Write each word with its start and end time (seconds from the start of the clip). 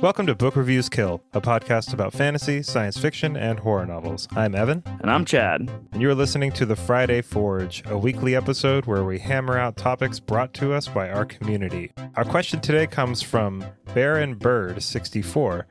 Welcome 0.00 0.26
to 0.28 0.34
Book 0.34 0.56
Reviews 0.56 0.88
Kill, 0.88 1.22
a 1.34 1.42
podcast 1.42 1.92
about 1.92 2.14
fantasy, 2.14 2.62
science 2.62 2.96
fiction, 2.96 3.36
and 3.36 3.60
horror 3.60 3.84
novels. 3.84 4.26
I'm 4.34 4.54
Evan. 4.54 4.82
And 4.86 5.10
I'm 5.10 5.26
Chad. 5.26 5.70
And 5.92 6.00
you're 6.00 6.14
listening 6.14 6.52
to 6.52 6.64
The 6.64 6.74
Friday 6.74 7.20
Forge, 7.20 7.82
a 7.84 7.98
weekly 7.98 8.34
episode 8.34 8.86
where 8.86 9.04
we 9.04 9.18
hammer 9.18 9.58
out 9.58 9.76
topics 9.76 10.18
brought 10.18 10.54
to 10.54 10.72
us 10.72 10.88
by 10.88 11.10
our 11.10 11.26
community. 11.26 11.92
Our 12.16 12.24
question 12.24 12.60
today 12.60 12.86
comes 12.86 13.20
from 13.20 13.62
Baron 13.92 14.36
Bird 14.36 14.82
64. 14.82 15.66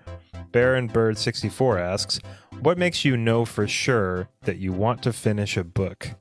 Baron 0.51 0.85
Bird 0.85 1.17
64 1.17 1.79
asks, 1.79 2.19
What 2.59 2.77
makes 2.77 3.03
you 3.03 3.17
know 3.17 3.45
for 3.45 3.67
sure 3.67 4.29
that 4.43 4.57
you 4.57 4.71
want 4.71 5.01
to 5.03 5.11
finish 5.11 5.57
a 5.57 5.63
book? 5.63 6.11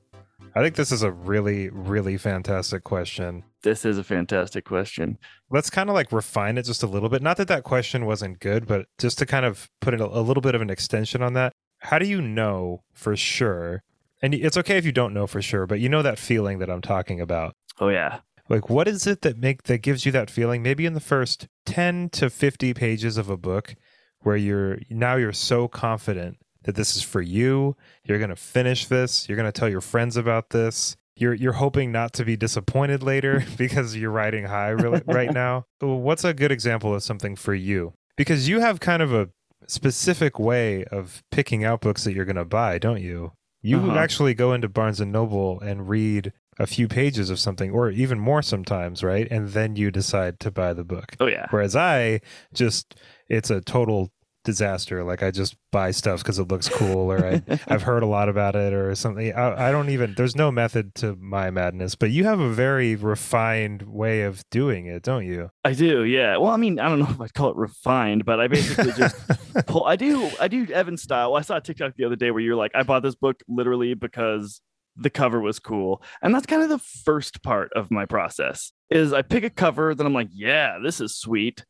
I 0.55 0.63
think 0.63 0.73
this 0.73 0.91
is 0.91 1.03
a 1.03 1.11
really, 1.11 1.69
really 1.69 2.17
fantastic 2.17 2.83
question. 2.83 3.43
This 3.63 3.83
is 3.83 3.97
a 3.97 4.03
fantastic 4.03 4.65
question. 4.65 5.17
Let's 5.49 5.69
kind 5.69 5.89
of 5.89 5.93
like 5.93 6.11
refine 6.11 6.57
it 6.57 6.63
just 6.63 6.83
a 6.83 6.87
little 6.87 7.09
bit. 7.09 7.21
Not 7.21 7.37
that 7.37 7.49
that 7.49 7.63
question 7.63 8.05
wasn't 8.05 8.39
good, 8.39 8.65
but 8.65 8.85
just 8.97 9.17
to 9.19 9.25
kind 9.25 9.45
of 9.45 9.69
put 9.81 9.93
it 9.93 10.01
a, 10.01 10.05
a 10.05 10.21
little 10.21 10.41
bit 10.41 10.55
of 10.55 10.61
an 10.61 10.69
extension 10.69 11.21
on 11.21 11.33
that. 11.33 11.51
How 11.79 11.99
do 11.99 12.07
you 12.07 12.21
know 12.21 12.83
for 12.93 13.15
sure? 13.15 13.83
And 14.21 14.33
it's 14.33 14.57
okay 14.57 14.77
if 14.77 14.85
you 14.85 14.91
don't 14.91 15.13
know 15.13 15.27
for 15.27 15.41
sure, 15.41 15.65
but 15.65 15.79
you 15.79 15.89
know 15.89 16.01
that 16.01 16.19
feeling 16.19 16.59
that 16.59 16.69
I'm 16.69 16.81
talking 16.81 17.19
about. 17.19 17.53
Oh 17.79 17.89
yeah. 17.89 18.19
Like 18.47 18.69
what 18.69 18.87
is 18.87 19.05
it 19.05 19.21
that 19.21 19.37
make 19.37 19.63
that 19.63 19.81
gives 19.81 20.05
you 20.05 20.11
that 20.13 20.31
feeling 20.31 20.63
maybe 20.63 20.85
in 20.85 20.93
the 20.93 20.99
first 20.99 21.47
10 21.65 22.09
to 22.11 22.29
50 22.29 22.73
pages 22.73 23.17
of 23.17 23.29
a 23.29 23.37
book 23.37 23.75
where 24.21 24.35
you're 24.35 24.79
now 24.89 25.15
you're 25.15 25.31
so 25.31 25.67
confident 25.67 26.37
that 26.63 26.75
this 26.75 26.95
is 26.95 27.03
for 27.03 27.21
you. 27.21 27.75
You're 28.03 28.17
going 28.17 28.29
to 28.29 28.35
finish 28.35 28.85
this. 28.87 29.29
You're 29.29 29.37
going 29.37 29.51
to 29.51 29.57
tell 29.57 29.69
your 29.69 29.81
friends 29.81 30.17
about 30.17 30.49
this. 30.49 30.97
You're 31.19 31.33
you're 31.33 31.53
hoping 31.53 31.91
not 31.91 32.13
to 32.13 32.25
be 32.25 32.35
disappointed 32.35 33.03
later 33.03 33.43
because 33.57 33.95
you're 33.95 34.11
riding 34.11 34.45
high 34.45 34.69
really, 34.69 35.01
right 35.05 35.31
now. 35.31 35.65
What's 35.79 36.23
a 36.23 36.33
good 36.33 36.51
example 36.51 36.93
of 36.93 37.03
something 37.03 37.35
for 37.35 37.53
you? 37.53 37.93
Because 38.17 38.47
you 38.49 38.59
have 38.59 38.79
kind 38.79 39.01
of 39.01 39.13
a 39.13 39.29
specific 39.67 40.39
way 40.39 40.83
of 40.85 41.23
picking 41.31 41.63
out 41.63 41.81
books 41.81 42.03
that 42.03 42.13
you're 42.13 42.25
going 42.25 42.35
to 42.35 42.45
buy, 42.45 42.77
don't 42.79 43.01
you? 43.01 43.33
You 43.61 43.77
uh-huh. 43.77 43.97
actually 43.97 44.33
go 44.33 44.53
into 44.53 44.69
Barnes 44.69 44.99
and 44.99 45.11
Noble 45.11 45.59
and 45.59 45.89
read 45.89 46.33
a 46.59 46.67
few 46.67 46.87
pages 46.87 47.29
of 47.29 47.39
something 47.39 47.71
or 47.71 47.89
even 47.89 48.19
more 48.19 48.41
sometimes, 48.41 49.03
right? 49.03 49.27
And 49.31 49.49
then 49.49 49.75
you 49.75 49.91
decide 49.91 50.39
to 50.41 50.51
buy 50.51 50.73
the 50.73 50.83
book. 50.83 51.15
Oh 51.19 51.27
yeah. 51.27 51.47
Whereas 51.49 51.75
I 51.75 52.19
just 52.53 52.95
it's 53.29 53.49
a 53.49 53.61
total 53.61 54.11
disaster. 54.43 55.03
Like 55.03 55.23
I 55.23 55.31
just 55.31 55.55
buy 55.71 55.91
stuff 55.91 56.21
because 56.21 56.39
it 56.39 56.47
looks 56.47 56.69
cool, 56.69 57.11
or 57.11 57.25
I, 57.25 57.41
have 57.67 57.83
heard 57.83 58.03
a 58.03 58.07
lot 58.07 58.29
about 58.29 58.55
it, 58.55 58.73
or 58.73 58.93
something. 58.95 59.33
I, 59.33 59.69
I, 59.69 59.71
don't 59.71 59.89
even. 59.89 60.13
There's 60.15 60.35
no 60.35 60.51
method 60.51 60.95
to 60.95 61.15
my 61.15 61.51
madness, 61.51 61.95
but 61.95 62.11
you 62.11 62.23
have 62.25 62.39
a 62.39 62.49
very 62.49 62.95
refined 62.95 63.83
way 63.83 64.23
of 64.23 64.43
doing 64.49 64.85
it, 64.85 65.03
don't 65.03 65.25
you? 65.25 65.49
I 65.63 65.73
do. 65.73 66.03
Yeah. 66.03 66.37
Well, 66.37 66.51
I 66.51 66.57
mean, 66.57 66.79
I 66.79 66.89
don't 66.89 66.99
know 66.99 67.07
if 67.09 67.21
I'd 67.21 67.33
call 67.33 67.51
it 67.51 67.57
refined, 67.57 68.25
but 68.25 68.39
I 68.39 68.47
basically 68.47 68.91
just 68.93 69.15
pull. 69.67 69.85
I 69.85 69.95
do. 69.95 70.29
I 70.39 70.47
do 70.47 70.67
Evan 70.71 70.97
style. 70.97 71.35
I 71.35 71.41
saw 71.41 71.57
a 71.57 71.61
TikTok 71.61 71.95
the 71.95 72.05
other 72.05 72.15
day 72.15 72.31
where 72.31 72.41
you're 72.41 72.55
like, 72.55 72.71
I 72.75 72.83
bought 72.83 73.03
this 73.03 73.15
book 73.15 73.41
literally 73.47 73.93
because 73.93 74.61
the 74.95 75.09
cover 75.09 75.39
was 75.39 75.59
cool 75.59 76.01
and 76.21 76.35
that's 76.35 76.45
kind 76.45 76.61
of 76.61 76.67
the 76.67 76.79
first 76.79 77.41
part 77.41 77.71
of 77.73 77.89
my 77.89 78.05
process 78.05 78.73
is 78.89 79.13
i 79.13 79.21
pick 79.21 79.45
a 79.45 79.49
cover 79.49 79.95
then 79.95 80.05
i'm 80.05 80.13
like 80.13 80.27
yeah 80.33 80.77
this 80.83 80.99
is 80.99 81.15
sweet 81.15 81.63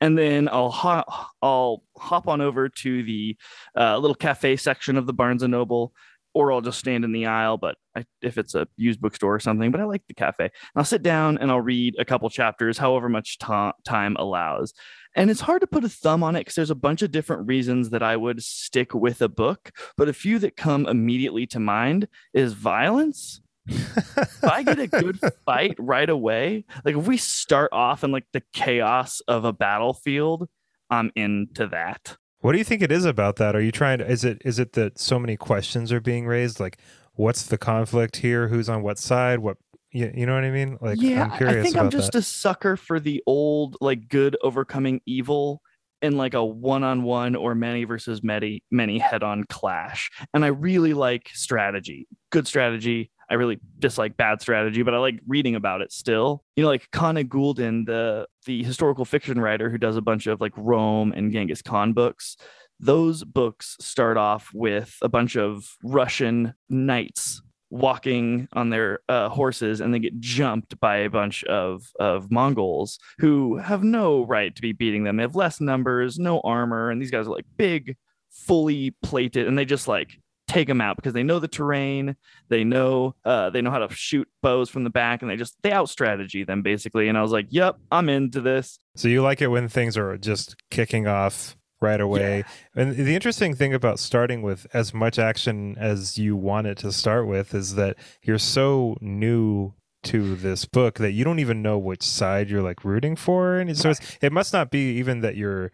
and 0.00 0.16
then 0.16 0.48
I'll 0.48 0.70
hop 0.70 1.06
I'll 1.42 1.82
hop 1.96 2.28
on 2.28 2.40
over 2.40 2.68
to 2.68 3.02
the 3.02 3.36
uh, 3.76 3.98
little 3.98 4.14
cafe 4.14 4.56
section 4.56 4.96
of 4.96 5.06
the 5.06 5.12
Barnes 5.12 5.42
and 5.42 5.52
Noble, 5.52 5.92
or 6.34 6.52
I'll 6.52 6.60
just 6.60 6.78
stand 6.78 7.04
in 7.04 7.12
the 7.12 7.26
aisle. 7.26 7.56
But 7.56 7.76
I, 7.94 8.04
if 8.20 8.38
it's 8.38 8.54
a 8.54 8.68
used 8.76 9.00
bookstore 9.00 9.34
or 9.34 9.40
something, 9.40 9.70
but 9.70 9.80
I 9.80 9.84
like 9.84 10.02
the 10.06 10.14
cafe. 10.14 10.44
And 10.44 10.52
I'll 10.74 10.84
sit 10.84 11.02
down 11.02 11.38
and 11.38 11.50
I'll 11.50 11.60
read 11.60 11.96
a 11.98 12.04
couple 12.04 12.28
chapters, 12.30 12.78
however 12.78 13.08
much 13.08 13.38
ta- 13.38 13.72
time 13.84 14.16
allows. 14.18 14.74
And 15.14 15.30
it's 15.30 15.40
hard 15.40 15.62
to 15.62 15.66
put 15.66 15.84
a 15.84 15.88
thumb 15.88 16.22
on 16.22 16.36
it 16.36 16.40
because 16.40 16.56
there's 16.56 16.70
a 16.70 16.74
bunch 16.74 17.00
of 17.00 17.10
different 17.10 17.46
reasons 17.48 17.88
that 17.90 18.02
I 18.02 18.18
would 18.18 18.42
stick 18.42 18.92
with 18.92 19.22
a 19.22 19.30
book. 19.30 19.72
But 19.96 20.10
a 20.10 20.12
few 20.12 20.38
that 20.40 20.58
come 20.58 20.86
immediately 20.86 21.46
to 21.48 21.58
mind 21.58 22.06
is 22.34 22.52
violence 22.52 23.40
if 23.68 24.44
I 24.44 24.62
get 24.62 24.78
a 24.78 24.86
good 24.86 25.18
fight 25.44 25.76
right 25.78 26.08
away, 26.08 26.64
like 26.84 26.96
if 26.96 27.06
we 27.06 27.16
start 27.16 27.70
off 27.72 28.04
in 28.04 28.12
like 28.12 28.26
the 28.32 28.42
chaos 28.52 29.20
of 29.28 29.44
a 29.44 29.52
battlefield, 29.52 30.48
I'm 30.90 31.10
into 31.16 31.66
that. 31.68 32.16
What 32.40 32.52
do 32.52 32.58
you 32.58 32.64
think 32.64 32.82
it 32.82 32.92
is 32.92 33.04
about 33.04 33.36
that? 33.36 33.56
Are 33.56 33.60
you 33.60 33.72
trying 33.72 33.98
to 33.98 34.06
is 34.08 34.24
it 34.24 34.40
is 34.44 34.58
it 34.58 34.72
that 34.74 34.98
so 34.98 35.18
many 35.18 35.36
questions 35.36 35.92
are 35.92 36.00
being 36.00 36.26
raised 36.26 36.60
like 36.60 36.78
what's 37.14 37.44
the 37.44 37.58
conflict 37.58 38.16
here? 38.16 38.48
Who's 38.48 38.68
on 38.68 38.82
what 38.82 38.98
side? 38.98 39.40
What 39.40 39.56
you, 39.90 40.12
you 40.14 40.26
know 40.26 40.34
what 40.34 40.44
I 40.44 40.50
mean? 40.50 40.78
Like 40.80 41.00
yeah, 41.00 41.30
i 41.32 41.62
think 41.62 41.76
I'm 41.76 41.90
just 41.90 42.12
that. 42.12 42.18
a 42.18 42.22
sucker 42.22 42.76
for 42.76 43.00
the 43.00 43.22
old 43.26 43.76
like 43.80 44.08
good 44.08 44.36
overcoming 44.42 45.00
evil 45.06 45.62
in 46.02 46.16
like 46.16 46.34
a 46.34 46.44
one-on-one 46.44 47.36
or 47.36 47.54
many 47.54 47.84
versus 47.84 48.22
many 48.22 48.62
many 48.70 48.98
head-on 48.98 49.44
clash. 49.44 50.10
And 50.34 50.44
I 50.44 50.48
really 50.48 50.94
like 50.94 51.30
strategy. 51.32 52.06
Good 52.30 52.46
strategy, 52.46 53.10
I 53.28 53.34
really 53.34 53.58
dislike 53.78 54.16
bad 54.16 54.40
strategy, 54.40 54.82
but 54.82 54.94
I 54.94 54.98
like 54.98 55.20
reading 55.26 55.54
about 55.54 55.80
it 55.80 55.92
still. 55.92 56.44
You 56.54 56.62
know, 56.62 56.68
like 56.68 56.88
Conn 56.92 57.16
Iggulden, 57.16 57.86
the 57.86 58.26
the 58.44 58.62
historical 58.62 59.04
fiction 59.04 59.40
writer 59.40 59.70
who 59.70 59.78
does 59.78 59.96
a 59.96 60.02
bunch 60.02 60.26
of 60.26 60.40
like 60.40 60.52
Rome 60.56 61.12
and 61.12 61.32
Genghis 61.32 61.62
Khan 61.62 61.92
books. 61.92 62.36
Those 62.78 63.24
books 63.24 63.76
start 63.80 64.16
off 64.16 64.50
with 64.52 64.96
a 65.02 65.08
bunch 65.08 65.36
of 65.36 65.76
Russian 65.82 66.54
knights 66.68 67.40
walking 67.70 68.48
on 68.52 68.70
their 68.70 69.00
uh, 69.08 69.28
horses 69.28 69.80
and 69.80 69.92
they 69.92 69.98
get 69.98 70.18
jumped 70.20 70.78
by 70.80 70.98
a 70.98 71.10
bunch 71.10 71.44
of, 71.44 71.90
of 71.98 72.30
Mongols 72.30 72.98
who 73.18 73.56
have 73.56 73.82
no 73.82 74.24
right 74.24 74.54
to 74.54 74.62
be 74.62 74.72
beating 74.72 75.04
them. 75.04 75.16
They 75.16 75.22
have 75.22 75.36
less 75.36 75.60
numbers, 75.60 76.18
no 76.18 76.40
armor, 76.40 76.90
and 76.90 77.00
these 77.00 77.10
guys 77.10 77.26
are 77.26 77.34
like 77.34 77.46
big, 77.56 77.96
fully 78.30 78.94
plated, 79.02 79.48
and 79.48 79.58
they 79.58 79.64
just 79.64 79.88
like 79.88 80.18
take 80.48 80.68
them 80.68 80.80
out 80.80 80.96
because 80.96 81.12
they 81.12 81.24
know 81.24 81.38
the 81.40 81.48
terrain 81.48 82.14
they 82.48 82.62
know 82.62 83.14
uh, 83.24 83.50
they 83.50 83.60
know 83.60 83.70
how 83.70 83.84
to 83.84 83.92
shoot 83.92 84.28
bows 84.42 84.70
from 84.70 84.84
the 84.84 84.90
back 84.90 85.20
and 85.20 85.30
they 85.30 85.36
just 85.36 85.56
they 85.62 85.72
out 85.72 85.88
strategy 85.88 86.44
them 86.44 86.62
basically 86.62 87.08
and 87.08 87.18
i 87.18 87.22
was 87.22 87.32
like 87.32 87.46
yep 87.50 87.76
i'm 87.90 88.08
into 88.08 88.40
this 88.40 88.78
so 88.94 89.08
you 89.08 89.22
like 89.22 89.42
it 89.42 89.48
when 89.48 89.68
things 89.68 89.96
are 89.96 90.16
just 90.16 90.54
kicking 90.70 91.06
off 91.06 91.56
right 91.80 92.00
away 92.00 92.38
yeah. 92.38 92.82
and 92.82 92.96
the 92.96 93.14
interesting 93.14 93.54
thing 93.54 93.74
about 93.74 93.98
starting 93.98 94.40
with 94.40 94.66
as 94.72 94.94
much 94.94 95.18
action 95.18 95.76
as 95.78 96.16
you 96.16 96.34
want 96.34 96.66
it 96.66 96.78
to 96.78 96.90
start 96.90 97.26
with 97.26 97.54
is 97.54 97.74
that 97.74 97.96
you're 98.22 98.38
so 98.38 98.96
new 99.00 99.74
to 100.02 100.36
this 100.36 100.64
book 100.64 100.98
that 100.98 101.12
you 101.12 101.24
don't 101.24 101.38
even 101.38 101.60
know 101.62 101.76
which 101.76 102.02
side 102.02 102.48
you're 102.48 102.62
like 102.62 102.84
rooting 102.84 103.14
for 103.14 103.58
and 103.58 103.76
so 103.76 103.92
it 104.22 104.32
must 104.32 104.52
not 104.52 104.70
be 104.70 104.96
even 104.96 105.20
that 105.20 105.36
you're 105.36 105.70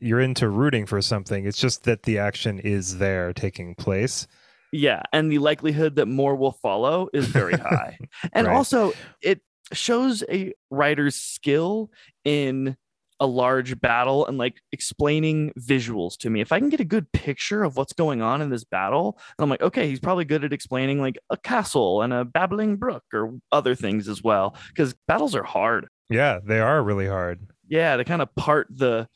you're 0.00 0.20
into 0.20 0.48
rooting 0.48 0.86
for 0.86 1.00
something. 1.00 1.46
It's 1.46 1.58
just 1.58 1.84
that 1.84 2.02
the 2.02 2.18
action 2.18 2.58
is 2.58 2.98
there 2.98 3.32
taking 3.32 3.74
place. 3.74 4.26
Yeah, 4.72 5.02
and 5.12 5.30
the 5.30 5.38
likelihood 5.38 5.96
that 5.96 6.06
more 6.06 6.34
will 6.34 6.52
follow 6.52 7.08
is 7.12 7.26
very 7.26 7.54
high. 7.56 7.98
and 8.32 8.46
right. 8.46 8.56
also 8.56 8.92
it 9.22 9.40
shows 9.72 10.22
a 10.30 10.52
writer's 10.70 11.16
skill 11.16 11.90
in 12.24 12.76
a 13.20 13.26
large 13.26 13.80
battle 13.80 14.26
and 14.26 14.38
like 14.38 14.60
explaining 14.72 15.52
visuals 15.58 16.16
to 16.18 16.30
me. 16.30 16.40
If 16.40 16.52
I 16.52 16.58
can 16.58 16.68
get 16.68 16.80
a 16.80 16.84
good 16.84 17.10
picture 17.12 17.64
of 17.64 17.76
what's 17.76 17.92
going 17.92 18.22
on 18.22 18.42
in 18.42 18.50
this 18.50 18.64
battle, 18.64 19.18
I'm 19.38 19.50
like, 19.50 19.62
okay, 19.62 19.88
he's 19.88 20.00
probably 20.00 20.24
good 20.24 20.44
at 20.44 20.52
explaining 20.52 21.00
like 21.00 21.18
a 21.30 21.36
castle 21.36 22.02
and 22.02 22.12
a 22.12 22.24
babbling 22.24 22.76
brook 22.76 23.04
or 23.12 23.38
other 23.52 23.74
things 23.74 24.08
as 24.08 24.22
well. 24.22 24.56
Because 24.68 24.94
battles 25.08 25.34
are 25.34 25.42
hard. 25.42 25.88
Yeah, 26.10 26.40
they 26.44 26.60
are 26.60 26.82
really 26.82 27.08
hard. 27.08 27.48
Yeah, 27.68 27.96
to 27.96 28.04
kind 28.04 28.22
of 28.22 28.34
part 28.34 28.68
the 28.70 29.08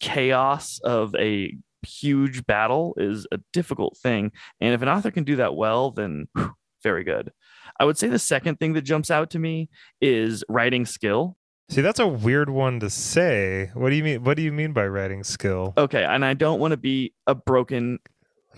chaos 0.00 0.78
of 0.84 1.14
a 1.16 1.54
huge 1.86 2.46
battle 2.46 2.94
is 2.96 3.26
a 3.32 3.38
difficult 3.52 3.96
thing. 3.96 4.32
And 4.60 4.74
if 4.74 4.82
an 4.82 4.88
author 4.88 5.10
can 5.10 5.24
do 5.24 5.36
that 5.36 5.54
well, 5.54 5.90
then 5.90 6.28
whew, 6.34 6.54
very 6.82 7.04
good. 7.04 7.32
I 7.78 7.84
would 7.84 7.98
say 7.98 8.08
the 8.08 8.18
second 8.18 8.58
thing 8.58 8.72
that 8.74 8.82
jumps 8.82 9.10
out 9.10 9.30
to 9.30 9.38
me 9.38 9.68
is 10.00 10.44
writing 10.48 10.86
skill. 10.86 11.36
See, 11.70 11.82
that's 11.82 12.00
a 12.00 12.06
weird 12.06 12.48
one 12.48 12.80
to 12.80 12.88
say. 12.88 13.70
What 13.74 13.90
do 13.90 13.96
you 13.96 14.02
mean? 14.04 14.24
What 14.24 14.36
do 14.36 14.42
you 14.42 14.52
mean 14.52 14.72
by 14.72 14.86
writing 14.86 15.22
skill? 15.22 15.74
Okay, 15.76 16.02
and 16.02 16.24
I 16.24 16.34
don't 16.34 16.60
want 16.60 16.72
to 16.72 16.78
be 16.78 17.12
a 17.26 17.34
broken 17.34 17.98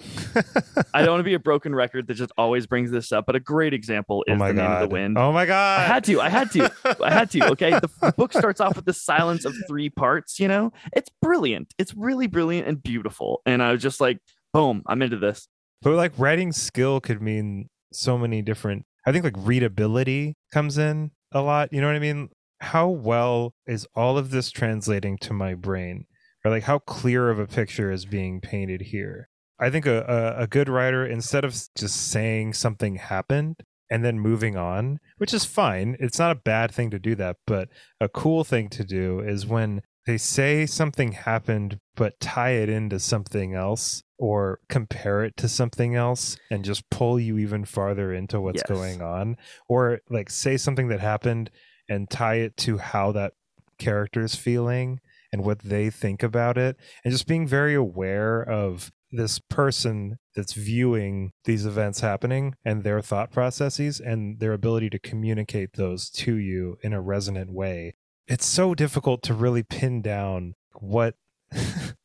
I 0.95 1.01
don't 1.03 1.11
want 1.11 1.21
to 1.21 1.25
be 1.25 1.35
a 1.35 1.39
broken 1.39 1.75
record 1.75 2.07
that 2.07 2.15
just 2.15 2.33
always 2.39 2.67
brings 2.67 2.91
this 2.91 3.13
up, 3.13 3.27
but 3.27 3.37
a 3.37 3.41
great 3.41 3.75
example 3.75 4.25
oh 4.29 4.33
is 4.35 4.41
oh 4.41 4.47
the 4.47 4.55
God. 4.55 4.63
name 4.63 4.73
of 4.73 4.81
the 4.81 4.89
wind. 4.89 5.19
Oh 5.19 5.33
my 5.33 5.47
god! 5.47 5.81
I 5.81 5.85
had 5.85 6.05
to. 6.05 6.21
I 6.21 6.29
had 6.29 6.51
to. 6.53 6.71
I 7.03 7.11
had 7.11 7.31
to. 7.33 7.51
Okay, 7.53 7.71
the, 7.71 7.91
the 8.01 8.13
book 8.13 8.33
starts 8.33 8.61
off 8.61 8.77
with 8.77 8.85
the 8.85 8.93
silence 8.93 9.45
of 9.45 9.55
three 9.67 9.91
parts. 9.91 10.39
You 10.39 10.49
know, 10.49 10.73
it's 10.95 11.11
brilliant. 11.21 11.75
It's 11.79 11.95
really 11.95 12.27
brilliant 12.27 12.69
and 12.69 12.83
beautiful. 12.83 13.43
And 13.47 13.63
I 13.63 13.73
was 13.73 13.83
just 13.83 14.01
like, 14.01 14.19
boom, 14.53 14.83
I'm 14.87 15.03
into 15.03 15.19
this. 15.19 15.49
But 15.83 15.95
like 15.95 16.13
writing 16.17 16.53
skill 16.53 17.01
could 17.01 17.21
mean 17.21 17.69
so 17.93 18.17
many 18.17 18.43
different. 18.43 18.85
I 19.07 19.13
think 19.13 19.25
like 19.25 19.37
readability 19.37 20.37
comes 20.53 20.79
in 20.79 21.11
a 21.33 21.41
lot. 21.41 21.73
You 21.73 21.81
know 21.81 21.87
what 21.87 21.97
I 21.97 22.01
mean? 22.01 22.29
How 22.61 22.89
well 22.89 23.55
is 23.67 23.87
all 23.95 24.19
of 24.19 24.31
this 24.31 24.51
translating 24.51 25.19
to 25.19 25.33
my 25.33 25.55
brain? 25.55 26.07
Or 26.45 26.51
like 26.51 26.65
how 26.65 26.79
clear 26.79 27.31
of 27.31 27.39
a 27.39 27.47
picture 27.47 27.91
is 27.93 28.07
being 28.07 28.41
painted 28.41 28.81
here? 28.83 29.29
I 29.59 29.69
think 29.71 29.85
a, 29.87 30.37
a, 30.39 30.43
a 30.43 30.47
good 30.47 30.69
writer, 30.69 31.05
instead 31.05 31.45
of 31.45 31.53
just 31.77 32.09
saying 32.11 32.55
something 32.55 32.97
happened 32.97 33.57
and 33.91 34.05
then 34.05 34.19
moving 34.21 34.57
on, 34.57 35.01
which 35.19 35.35
is 35.35 35.45
fine, 35.45 35.97
it's 36.01 36.19
not 36.19 36.31
a 36.31 36.41
bad 36.41 36.71
thing 36.73 36.91
to 36.91 36.99
do 36.99 37.15
that. 37.17 37.37
But 37.47 37.69
a 38.01 38.09
cool 38.09 38.43
thing 38.45 38.69
to 38.71 38.85
do 38.85 39.21
is 39.21 39.47
when 39.47 39.83
they 40.07 40.17
say 40.17 40.65
something 40.65 41.13
happened 41.13 41.79
but 41.95 42.19
tie 42.21 42.53
it 42.53 42.71
into 42.71 42.99
something 42.99 43.55
else 43.55 44.03
or 44.19 44.61
compare 44.71 45.23
it 45.25 45.37
to 45.37 45.49
something 45.49 45.95
else 45.95 46.39
and 46.51 46.65
just 46.65 46.89
pull 46.89 47.21
you 47.21 47.37
even 47.37 47.67
farther 47.67 48.15
into 48.15 48.41
what's 48.41 48.63
Yes. 48.67 48.69
going 48.69 49.03
on 49.03 49.37
or 49.69 50.01
like 50.09 50.31
say 50.31 50.57
something 50.57 50.89
that 50.89 51.01
happened 51.01 51.51
and 51.91 52.09
tie 52.09 52.37
it 52.37 52.57
to 52.57 52.79
how 52.79 53.13
that 53.13 53.35
character 53.79 54.23
is 54.23 54.37
feeling 54.37 55.01
and 55.33 55.45
what 55.45 55.59
they 55.59 55.91
think 55.91 56.23
about 56.23 56.57
it 56.57 56.77
and 57.05 57.13
just 57.13 57.27
being 57.27 57.47
very 57.47 57.75
aware 57.75 58.43
of 58.43 58.93
this 59.13 59.41
person 59.41 60.19
that's 60.37 60.53
viewing 60.53 61.33
these 61.45 61.67
events 61.67 62.01
happening 62.01 62.55
and 62.65 62.85
their 62.85 63.01
thought 63.01 63.33
processes 63.33 63.99
and 63.99 64.39
their 64.39 64.53
ability 64.53 64.89
to 64.89 64.99
communicate 65.01 65.73
those 65.73 66.09
to 66.09 66.37
you 66.37 66.79
in 66.83 66.93
a 66.93 67.01
resonant 67.01 67.51
way. 67.51 67.97
It's 68.29 68.47
so 68.47 68.75
difficult 68.75 69.23
to 69.25 69.35
really 69.35 69.65
pin 69.65 70.01
down 70.01 70.55
what 70.75 71.17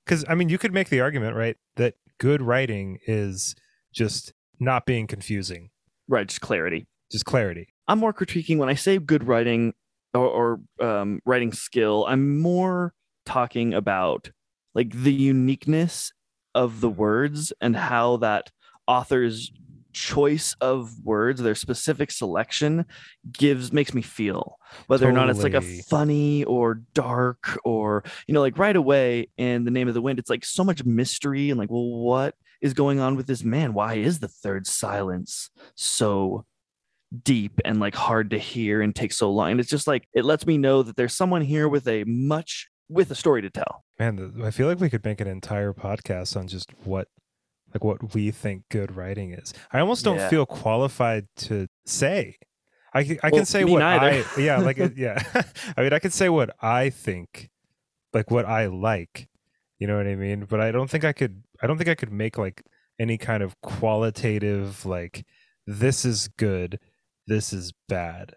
because 0.06 0.26
i 0.28 0.34
mean 0.34 0.50
you 0.50 0.58
could 0.58 0.74
make 0.74 0.90
the 0.90 1.00
argument 1.00 1.36
right 1.36 1.56
that 1.76 1.94
good 2.18 2.42
writing 2.42 2.98
is 3.06 3.56
just 3.94 4.34
not 4.60 4.88
being 4.88 5.06
confusing. 5.06 5.70
Right, 6.08 6.28
just 6.28 6.42
clarity. 6.42 6.88
just 7.12 7.26
clarity 7.26 7.75
I'm 7.88 8.00
more 8.00 8.14
critiquing 8.14 8.58
when 8.58 8.70
I 8.70 8.76
say 8.76 8.98
good 8.98 9.26
writing 9.26 9.74
or, 10.14 10.60
or 10.80 10.86
um, 10.86 11.20
writing 11.26 11.52
skill. 11.52 12.06
I'm 12.08 12.40
more 12.40 12.94
talking 13.26 13.74
about 13.74 14.32
like 14.74 14.92
the 14.92 15.14
uniqueness 15.14 16.12
of 16.54 16.82
the 16.82 16.90
words 16.90 17.54
and 17.62 17.76
how 17.76 18.18
that 18.18 18.52
author's 18.88 19.52
choice 19.94 20.56
of 20.60 20.92
words, 21.04 21.42
their 21.42 21.56
specific 21.56 22.12
selection, 22.12 22.86
gives 23.32 23.72
makes 23.72 23.94
me 23.94 24.02
feel 24.02 24.58
whether 24.88 25.08
or 25.08 25.12
not 25.12 25.30
it's 25.30 25.42
like 25.42 25.54
a 25.54 25.62
funny 25.62 26.44
or 26.44 26.81
dark 26.94 27.58
or 27.64 28.04
you 28.28 28.34
know 28.34 28.42
like 28.42 28.58
right 28.58 28.76
away 28.76 29.30
in 29.38 29.64
the 29.64 29.72
name 29.72 29.88
of 29.88 29.94
the 29.94 30.02
wind, 30.02 30.20
it's 30.20 30.30
like 30.30 30.46
so 30.46 30.64
much 30.64 30.84
mystery 30.84 31.50
and 31.50 31.60
like 31.60 31.72
well 31.72 31.90
what 31.90 32.36
is 32.62 32.74
going 32.74 33.00
on 33.00 33.16
with 33.16 33.28
this 33.28 33.44
man? 33.44 33.74
Why 33.74 33.96
is 33.96 34.20
the 34.20 34.28
third 34.28 34.68
silence 34.68 35.50
so 35.76 36.46
deep 37.24 37.60
and 37.66 37.80
like 37.80 37.96
hard 37.96 38.30
to 38.32 38.38
hear 38.38 38.82
and 38.82 38.96
take 38.96 39.14
so 39.14 39.32
long. 39.32 39.52
And 39.52 39.60
it's 39.60 39.70
just 39.70 39.88
like 39.88 40.08
it 40.14 40.26
lets 40.26 40.46
me 40.46 40.58
know 40.58 40.84
that 40.84 40.96
there's 40.96 41.14
someone 41.16 41.42
here 41.42 41.68
with 41.70 41.88
a 41.88 42.04
much 42.06 42.68
with 42.90 43.10
a 43.12 43.16
story 43.16 43.42
to 43.42 43.50
tell. 43.50 43.84
man 44.00 44.34
i 44.44 44.52
feel 44.52 44.68
like 44.68 44.80
we 44.80 44.90
could 44.92 45.04
make 45.04 45.20
an 45.20 45.28
entire 45.28 45.74
podcast 45.74 46.38
on 46.38 46.48
just 46.48 46.70
what 46.84 47.08
like 47.74 47.84
what 47.84 48.14
we 48.14 48.30
think 48.30 48.62
good 48.70 48.96
writing 48.96 49.32
is 49.34 49.54
i 49.74 49.80
almost 49.80 50.04
don't 50.06 50.18
Yeah. 50.18 50.30
feel 50.30 50.46
qualified 50.46 51.26
to 51.38 51.68
say 51.88 52.38
i, 52.94 53.00
I 53.00 53.18
Well, 53.24 53.32
can 53.40 53.46
say 53.46 53.64
what 53.64 53.80
neither. 53.80 54.24
i 54.38 54.40
yeah 54.40 54.58
like 54.70 54.78
yeah 54.96 55.18
i 55.78 55.82
mean 55.82 55.94
i 55.94 56.00
can 56.00 56.12
say 56.12 56.30
what 56.30 56.56
i 56.62 56.92
think 56.92 57.50
like 58.14 58.30
what 58.30 58.46
i 58.46 58.68
like 58.68 59.28
you 59.80 59.88
know 59.88 59.98
what 59.98 60.06
i 60.06 60.14
mean 60.16 60.46
but 60.46 60.60
i 60.62 60.70
don't 60.72 60.90
think 60.92 61.04
i 61.04 61.12
could 61.12 61.42
i 61.64 61.66
don't 61.66 61.78
think 61.80 61.90
i 61.90 61.96
could 61.96 62.12
make 62.12 62.38
like 62.38 62.62
any 63.00 63.18
kind 63.18 63.42
of 63.42 63.60
qualitative 63.62 64.86
like 64.86 65.26
this 65.66 66.06
is 66.06 66.28
good 66.38 66.80
this 67.27 67.54
is 67.54 67.74
bad 67.88 68.36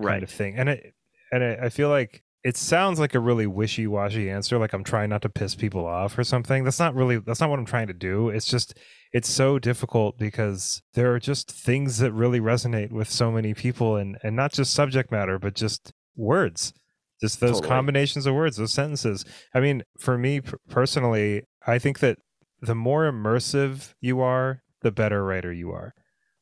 kind 0.00 0.22
of 0.22 0.30
thing. 0.30 0.56
And 0.56 0.68
it 0.68 0.94
and 1.32 1.42
it, 1.42 1.58
I 1.60 1.68
feel 1.68 1.88
like 1.88 2.22
it 2.44 2.56
sounds 2.56 3.00
like 3.00 3.14
a 3.16 3.20
really 3.20 3.46
wishy-washy 3.46 4.30
answer 4.30 4.56
like 4.58 4.72
I'm 4.72 4.84
trying 4.84 5.10
not 5.10 5.22
to 5.22 5.28
piss 5.28 5.54
people 5.56 5.84
off 5.84 6.16
or 6.16 6.22
something. 6.22 6.62
That's 6.64 6.78
not 6.78 6.94
really 6.94 7.18
that's 7.18 7.40
not 7.40 7.50
what 7.50 7.58
I'm 7.58 7.66
trying 7.66 7.88
to 7.88 7.94
do. 7.94 8.28
It's 8.28 8.46
just 8.46 8.78
it's 9.12 9.28
so 9.28 9.58
difficult 9.58 10.18
because 10.18 10.82
there 10.94 11.12
are 11.14 11.18
just 11.18 11.50
things 11.50 11.98
that 11.98 12.12
really 12.12 12.40
resonate 12.40 12.92
with 12.92 13.10
so 13.10 13.32
many 13.32 13.54
people 13.54 13.96
and 13.96 14.18
and 14.22 14.36
not 14.36 14.52
just 14.52 14.74
subject 14.74 15.10
matter 15.10 15.38
but 15.38 15.54
just 15.54 15.92
words. 16.14 16.72
Just 17.20 17.40
those 17.40 17.52
Totally. 17.52 17.68
combinations 17.68 18.26
of 18.26 18.34
words, 18.34 18.58
those 18.58 18.74
sentences. 18.74 19.24
I 19.54 19.60
mean, 19.60 19.82
for 19.98 20.18
me 20.18 20.42
personally, 20.68 21.42
I 21.66 21.78
think 21.78 22.00
that 22.00 22.18
the 22.60 22.74
more 22.74 23.10
immersive 23.10 23.94
you 24.00 24.20
are, 24.20 24.62
the 24.82 24.92
better 24.92 25.24
writer 25.24 25.52
you 25.52 25.70
are. 25.72 25.94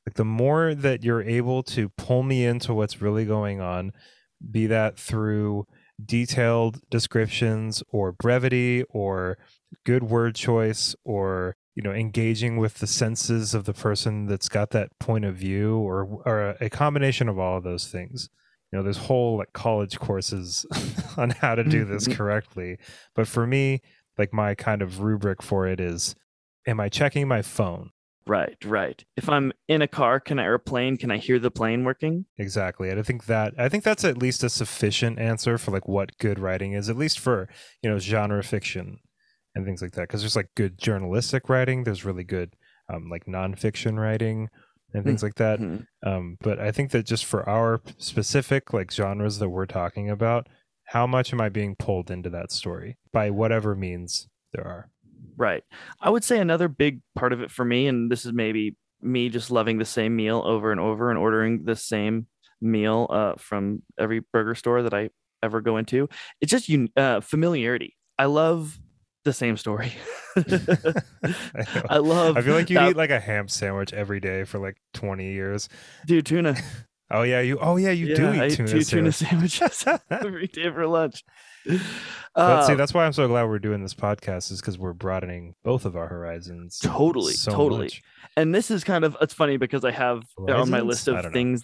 Like 0.06 0.15
the 0.15 0.25
more 0.25 0.75
that 0.75 1.03
you're 1.03 1.23
able 1.23 1.62
to 1.65 1.89
pull 1.91 2.23
me 2.23 2.45
into 2.45 2.75
what's 2.75 3.01
really 3.01 3.25
going 3.25 3.61
on, 3.61 3.93
be 4.51 4.67
that 4.67 4.99
through 4.99 5.67
detailed 6.05 6.81
descriptions 6.91 7.83
or 7.89 8.12
brevity 8.12 8.85
or 8.91 9.39
good 9.85 10.03
word 10.03 10.35
choice 10.35 10.95
or 11.05 11.56
you 11.75 11.83
know 11.83 11.93
engaging 11.93 12.56
with 12.56 12.75
the 12.75 12.87
senses 12.87 13.55
of 13.55 13.65
the 13.65 13.73
person 13.73 14.27
that's 14.27 14.49
got 14.49 14.71
that 14.71 14.91
point 14.99 15.25
of 15.25 15.37
view 15.37 15.77
or 15.77 16.23
or 16.27 16.57
a 16.61 16.69
combination 16.69 17.29
of 17.29 17.39
all 17.39 17.59
of 17.59 17.65
those 17.65 17.89
things. 17.89 18.29
You 18.71 18.79
know 18.79 18.83
there's 18.83 18.99
whole 18.99 19.39
like 19.39 19.53
college 19.53 19.99
courses 19.99 20.67
on 21.17 21.31
how 21.31 21.55
to 21.55 21.65
do 21.65 21.85
this 21.85 22.05
mm-hmm. 22.05 22.15
correctly. 22.15 22.79
But 23.15 23.29
for 23.29 23.47
me 23.47 23.81
like 24.19 24.33
my 24.33 24.55
kind 24.55 24.83
of 24.83 25.00
rubric 25.00 25.43
for 25.43 25.67
it 25.67 25.81
is 25.81 26.15
am 26.67 26.81
i 26.81 26.89
checking 26.89 27.29
my 27.29 27.43
phone 27.43 27.91
Right, 28.26 28.56
right. 28.65 29.05
If 29.17 29.29
I'm 29.29 29.53
in 29.69 29.82
a 29.82 29.88
car, 29.88 30.19
can 30.19 30.38
I 30.38 30.44
or 30.47 30.55
a 30.55 30.59
plane, 30.59 30.97
can 30.97 31.11
I 31.11 31.19
hear 31.19 31.38
the 31.38 31.50
plane 31.50 31.85
working? 31.85 32.25
Exactly. 32.38 32.88
And 32.88 32.99
I 32.99 33.03
think 33.03 33.26
that 33.26 33.53
I 33.59 33.69
think 33.69 33.85
that's 33.85 34.05
at 34.05 34.17
least 34.17 34.43
a 34.43 34.49
sufficient 34.49 35.19
answer 35.19 35.59
for 35.59 35.73
like 35.73 35.87
what 35.87 36.17
good 36.19 36.38
writing 36.38 36.73
is, 36.73 36.88
at 36.88 36.97
least 36.97 37.19
for, 37.19 37.49
you 37.82 37.91
know, 37.91 37.99
genre 37.99 38.43
fiction 38.43 38.99
and 39.55 39.67
things 39.67 39.82
like 39.82 39.93
that. 39.93 40.03
Because 40.03 40.23
there's 40.23 40.37
like 40.37 40.49
good 40.56 40.79
journalistic 40.79 41.50
writing, 41.50 41.85
there's 41.85 42.05
really 42.05 42.25
good 42.25 42.55
um, 42.93 43.11
like 43.11 43.26
nonfiction 43.26 43.99
writing 43.99 44.49
and 44.94 45.05
things 45.05 45.23
like 45.23 45.35
that. 45.35 45.61
Mhm. 45.61 45.87
Um, 46.06 46.38
but 46.41 46.59
I 46.59 46.73
think 46.73 46.93
that 46.93 47.05
just 47.05 47.26
for 47.26 47.47
our 47.49 47.82
specific 47.99 48.73
like 48.73 48.91
genres 48.91 49.38
that 49.38 49.50
we're 49.50 49.67
talking 49.67 50.09
about, 50.09 50.49
how 50.85 51.06
much 51.06 51.32
am 51.32 51.41
I 51.41 51.50
being 51.50 51.76
pulled 51.76 52.11
into 52.11 52.31
that 52.31 52.53
story 52.53 52.97
by 53.12 53.31
whatever 53.31 53.75
means 53.75 54.29
there 54.53 54.67
are? 54.67 54.91
Right. 55.37 55.62
I 56.00 56.11
would 56.11 56.25
say 56.25 56.38
another 56.38 56.69
big 56.69 57.00
part 57.15 57.32
of 57.32 57.41
it 57.41 57.50
for 57.50 57.65
me, 57.65 57.87
and 57.87 58.11
this 58.11 58.25
is 58.26 58.32
maybe 58.32 58.76
me 59.03 59.29
just 59.29 59.50
loving 59.50 59.79
the 59.79 59.85
same 59.85 60.17
meal 60.17 60.43
over 60.44 60.71
and 60.73 60.81
over 60.81 61.11
and 61.11 61.19
ordering 61.19 61.65
the 61.65 61.76
same 61.76 62.26
meal 62.61 63.06
uh, 63.11 63.35
from 63.37 63.82
every 63.99 64.21
burger 64.32 64.55
store 64.55 64.82
that 64.82 64.94
I 64.94 65.11
ever 65.43 65.61
go 65.61 65.76
into. 65.76 66.09
It's 66.41 66.50
just 66.50 66.71
uh, 66.97 67.21
familiarity. 67.21 67.97
I 68.19 68.26
love 68.26 68.79
the 69.25 69.32
same 69.32 69.56
story. 69.56 69.93
I. 70.37 70.94
I 71.91 71.97
love. 71.99 72.37
I 72.37 72.43
feel 72.43 72.55
like 72.55 72.71
you 72.71 72.76
that- 72.76 72.91
eat 72.91 72.97
like 72.97 73.11
a 73.11 73.21
ham 73.21 73.49
sandwich 73.49 73.93
every 73.93 74.21
day 74.21 74.44
for 74.44 74.59
like 74.59 74.76
20 74.94 75.32
years. 75.32 75.69
dude 76.06 76.26
tuna. 76.26 76.56
Oh 77.11 77.21
yeah, 77.23 77.41
you. 77.43 77.59
Oh 77.61 77.76
yeah, 77.76 77.91
you 77.91 78.17
do 78.17 78.23
Yeah, 78.23 78.31
I 78.43 78.47
eat 78.47 78.53
eat 78.53 78.56
tuna. 78.56 78.69
two 78.71 78.82
tuna 78.82 79.12
sandwiches 79.12 79.85
every 80.11 80.47
day 80.47 80.71
for 80.71 80.87
lunch. 80.87 81.23
But 82.37 82.64
see, 82.66 82.72
Uh, 82.72 82.76
that's 82.76 82.93
why 82.93 83.05
I'm 83.06 83.12
so 83.12 83.28
glad 83.28 83.44
we're 83.44 83.61
doing 83.61 83.80
this 83.80 83.94
podcast 83.94 84.50
is 84.50 84.61
because 84.61 84.76
we're 84.76 84.92
broadening 84.92 85.54
both 85.62 85.85
of 85.85 85.94
our 85.94 86.09
horizons. 86.09 86.80
Totally, 86.80 87.35
so 87.35 87.52
totally. 87.52 87.85
much. 87.85 88.02
and 88.37 88.52
this 88.52 88.73
is 88.73 88.83
kind 88.83 89.04
of 89.04 89.16
it's 89.21 89.33
funny 89.33 89.56
because 89.56 89.85
I 89.85 89.92
have 89.92 90.25
on 90.37 90.68
my 90.68 90.80
list 90.80 91.06
of 91.06 91.14
don't 91.14 91.25
know. 91.26 91.30
things. 91.30 91.62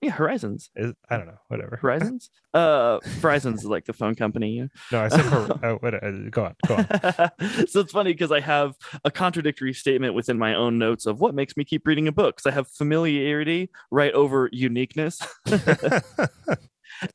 Yeah, 0.00 0.12
Horizons. 0.12 0.70
Is- 0.76 0.94
I 1.10 1.16
don't 1.16 1.26
know. 1.26 1.38
Whatever. 1.48 1.76
Horizons. 1.82 2.30
uh, 2.54 3.00
Verizons 3.20 3.54
is 3.56 3.64
like 3.64 3.84
the 3.84 3.92
phone 3.92 4.14
company. 4.14 4.68
No, 4.92 5.00
I 5.00 5.08
said. 5.08 5.22
oh, 5.24 5.76
what, 5.80 5.94
uh, 5.94 6.10
go 6.30 6.44
on. 6.44 6.54
Go 6.68 6.76
on. 6.76 7.66
so 7.66 7.80
it's 7.80 7.90
funny 7.90 8.12
because 8.12 8.30
I 8.30 8.38
have 8.38 8.76
a 9.04 9.10
contradictory 9.10 9.72
statement 9.72 10.14
within 10.14 10.38
my 10.38 10.54
own 10.54 10.78
notes 10.78 11.04
of 11.06 11.18
what 11.20 11.34
makes 11.34 11.56
me 11.56 11.64
keep 11.64 11.84
reading 11.84 12.06
a 12.06 12.12
book. 12.12 12.36
'Cause 12.36 12.46
I 12.46 12.52
have 12.54 12.68
familiarity 12.68 13.70
right 13.90 14.12
over 14.12 14.48
uniqueness, 14.52 15.18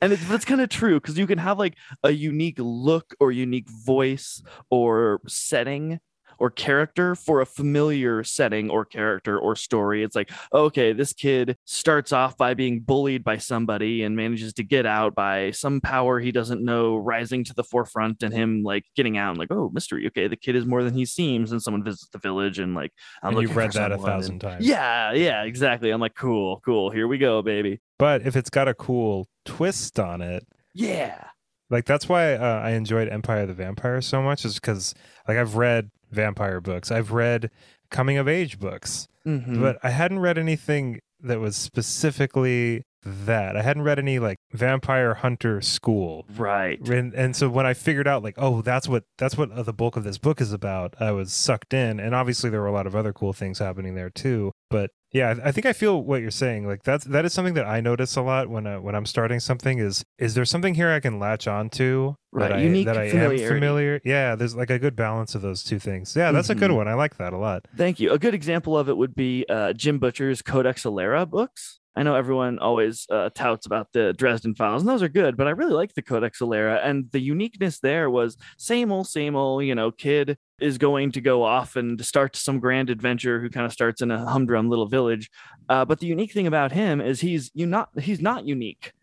and 0.01 0.13
it's 0.13 0.27
that's 0.27 0.45
kind 0.45 0.61
of 0.61 0.69
true 0.69 0.99
because 0.99 1.17
you 1.17 1.27
can 1.27 1.37
have 1.37 1.59
like 1.59 1.75
a 2.03 2.11
unique 2.11 2.57
look 2.59 3.13
or 3.19 3.31
unique 3.31 3.69
voice 3.69 4.41
or 4.69 5.21
setting 5.27 5.99
or 6.39 6.49
character 6.49 7.15
for 7.15 7.41
a 7.41 7.45
familiar 7.45 8.23
setting 8.23 8.69
or 8.69 8.85
character 8.85 9.39
or 9.39 9.55
story. 9.55 10.03
It's 10.03 10.15
like, 10.15 10.31
okay, 10.53 10.93
this 10.93 11.13
kid 11.13 11.57
starts 11.65 12.11
off 12.11 12.37
by 12.37 12.53
being 12.53 12.81
bullied 12.81 13.23
by 13.23 13.37
somebody 13.37 14.03
and 14.03 14.15
manages 14.15 14.53
to 14.53 14.63
get 14.63 14.85
out 14.85 15.15
by 15.15 15.51
some 15.51 15.81
power 15.81 16.19
he 16.19 16.31
doesn't 16.31 16.63
know 16.63 16.95
rising 16.97 17.43
to 17.45 17.53
the 17.53 17.63
forefront 17.63 18.23
and 18.23 18.33
him 18.33 18.63
like 18.63 18.83
getting 18.95 19.17
out 19.17 19.31
and 19.31 19.39
like, 19.39 19.51
oh, 19.51 19.71
mystery. 19.73 20.07
Okay, 20.07 20.27
the 20.27 20.35
kid 20.35 20.55
is 20.55 20.65
more 20.65 20.83
than 20.83 20.93
he 20.93 21.05
seems. 21.05 21.51
And 21.51 21.61
someone 21.61 21.83
visits 21.83 22.07
the 22.09 22.19
village 22.19 22.59
and 22.59 22.75
like, 22.75 22.91
I'm 23.23 23.33
and 23.33 23.41
you've 23.41 23.55
read 23.55 23.73
that 23.73 23.91
a 23.91 23.95
someone, 23.95 24.11
and- 24.11 24.19
thousand 24.19 24.39
times. 24.39 24.65
Yeah, 24.65 25.13
yeah, 25.13 25.43
exactly. 25.43 25.89
I'm 25.89 26.01
like, 26.01 26.15
cool, 26.15 26.61
cool. 26.63 26.91
Here 26.91 27.07
we 27.07 27.17
go, 27.17 27.41
baby. 27.41 27.79
But 27.99 28.21
if 28.25 28.35
it's 28.35 28.49
got 28.49 28.67
a 28.67 28.73
cool 28.73 29.27
twist 29.45 29.99
on 29.99 30.21
it, 30.21 30.45
Yeah. 30.73 31.23
like 31.69 31.85
that's 31.85 32.07
why 32.07 32.33
uh, 32.35 32.61
I 32.63 32.71
enjoyed 32.71 33.09
Empire 33.09 33.41
of 33.41 33.47
the 33.49 33.53
Vampire 33.53 34.01
so 34.01 34.21
much, 34.21 34.45
is 34.45 34.55
because 34.55 34.93
like 35.27 35.37
I've 35.37 35.55
read 35.55 35.89
vampire 36.11 36.61
books, 36.61 36.91
I've 36.91 37.11
read 37.11 37.49
coming 37.89 38.17
of 38.17 38.27
age 38.27 38.59
books, 38.59 39.07
Mhm. 39.25 39.59
but 39.61 39.77
I 39.83 39.89
hadn't 39.89 40.19
read 40.19 40.37
anything 40.37 40.99
that 41.21 41.39
was 41.39 41.55
specifically 41.55 42.83
that. 43.03 43.55
I 43.55 43.61
hadn't 43.61 43.83
read 43.83 43.99
any 43.99 44.19
like 44.19 44.37
vampire 44.51 45.13
hunter 45.15 45.61
school. 45.61 46.25
right. 46.35 46.79
And, 46.89 47.13
and 47.13 47.35
so 47.35 47.47
when 47.49 47.65
I 47.65 47.73
figured 47.73 48.07
out 48.07 48.21
like, 48.23 48.35
oh, 48.37 48.61
that's 48.61 48.87
what 48.87 49.03
that's 49.17 49.37
what 49.37 49.51
uh, 49.51 49.63
the 49.63 49.73
bulk 49.73 49.95
of 49.97 50.03
this 50.03 50.17
book 50.17 50.41
is 50.41 50.51
about, 50.51 50.93
I 50.99 51.11
was 51.11 51.31
sucked 51.33 51.73
in. 51.73 51.99
And 51.99 52.13
obviously 52.13 52.49
there 52.49 52.59
were 52.61 52.67
a 52.67 52.71
lot 52.73 52.85
of 52.87 52.95
other 52.95 53.13
cool 53.13 53.33
things 53.33 53.59
happening 53.59 53.95
there 53.95 54.09
too. 54.09 54.51
But 54.69 54.91
Yeah, 55.13 55.35
I 55.43 55.49
I 55.49 55.51
think 55.51 55.65
I 55.65 55.73
feel 55.73 56.01
what 56.03 56.21
you're 56.21 56.31
saying. 56.31 56.67
Like 56.67 56.83
that's 56.83 57.05
that 57.05 57.23
is 57.25 57.33
something 57.33 57.53
that 57.53 57.65
I 57.65 57.79
notice 57.79 58.15
a 58.17 58.21
lot 58.21 58.49
when 58.49 58.67
I, 58.67 58.77
when 58.77 58.93
I'm 58.95 59.05
starting 59.05 59.39
something. 59.39 59.79
Is 59.79 60.03
is 60.17 60.33
there 60.35 60.45
something 60.45 60.73
here 60.75 60.89
I 60.91 60.99
can 60.99 61.17
latch 61.19 61.47
onto 61.47 62.15
Right, 62.31 62.49
that 62.49 62.57
I 62.57 62.61
unique 62.61 62.85
that 62.87 62.97
I 62.97 63.05
am 63.05 63.37
familiar? 63.37 64.01
Yeah, 64.03 64.35
there's 64.35 64.55
like 64.55 64.69
a 64.69 64.79
good 64.79 64.95
balance 64.95 65.33
of 65.33 65.41
those 65.41 65.63
two 65.63 65.79
things. 65.79 66.15
Yeah, 66.15 66.31
that's 66.31 66.49
a 66.49 66.55
good 66.55 66.71
Mhm. 66.71 66.75
one. 66.77 66.87
I 66.87 66.93
like 66.95 67.17
that 67.17 67.31
a 67.33 67.37
lot. 67.37 67.65
Thank 67.77 67.99
you. 67.99 68.11
A 68.11 68.19
good 68.19 68.33
example 68.33 68.77
of 68.77 68.89
it 68.89 68.97
would 68.97 69.15
be 69.15 69.45
uh, 69.49 69.73
Jim 69.73 69.97
Butcher's 69.99 70.41
Codex 70.41 70.83
Alera 70.83 71.27
books. 71.29 71.79
I 71.95 72.03
know 72.03 72.13
everyone 72.13 72.59
always 72.59 73.07
uh, 73.09 73.31
touts 73.33 73.65
about 73.65 73.87
the 73.91 74.13
Dresden 74.13 74.53
Files, 74.53 74.83
and 74.83 74.89
those 74.89 75.01
are 75.01 75.09
good, 75.09 75.35
but 75.35 75.47
I 75.47 75.51
really 75.51 75.73
like 75.73 75.95
the 75.95 76.03
Codex 76.03 76.41
Alera. 76.41 76.79
And 76.85 77.05
the 77.11 77.19
uniqueness 77.19 77.79
there 77.79 78.07
was 78.09 78.37
same 78.57 78.91
old, 78.91 79.07
same 79.07 79.35
old, 79.35 79.63
you 79.63 79.73
know, 79.73 79.89
kid 79.89 80.37
is 80.59 80.77
going 80.77 81.11
to 81.11 81.21
go 81.21 81.43
off 81.43 81.75
and 81.75 82.03
start 82.03 82.35
some 82.35 82.59
grand 82.59 82.89
adventure 82.89 83.39
who 83.39 83.49
kind 83.49 83.65
of 83.65 83.71
starts 83.73 84.01
in 84.01 84.11
a 84.11 84.25
humdrum 84.29 84.69
little 84.69 84.87
village. 84.87 85.29
Uh, 85.69 85.85
but 85.85 85.99
the 85.99 86.07
unique 86.07 86.31
thing 86.33 86.47
about 86.47 86.71
him 86.71 86.99
is 87.01 87.21
he's 87.21 87.51
you 87.53 87.65
not 87.65 87.89
he's 87.99 88.21
not 88.21 88.45
unique. 88.45 88.93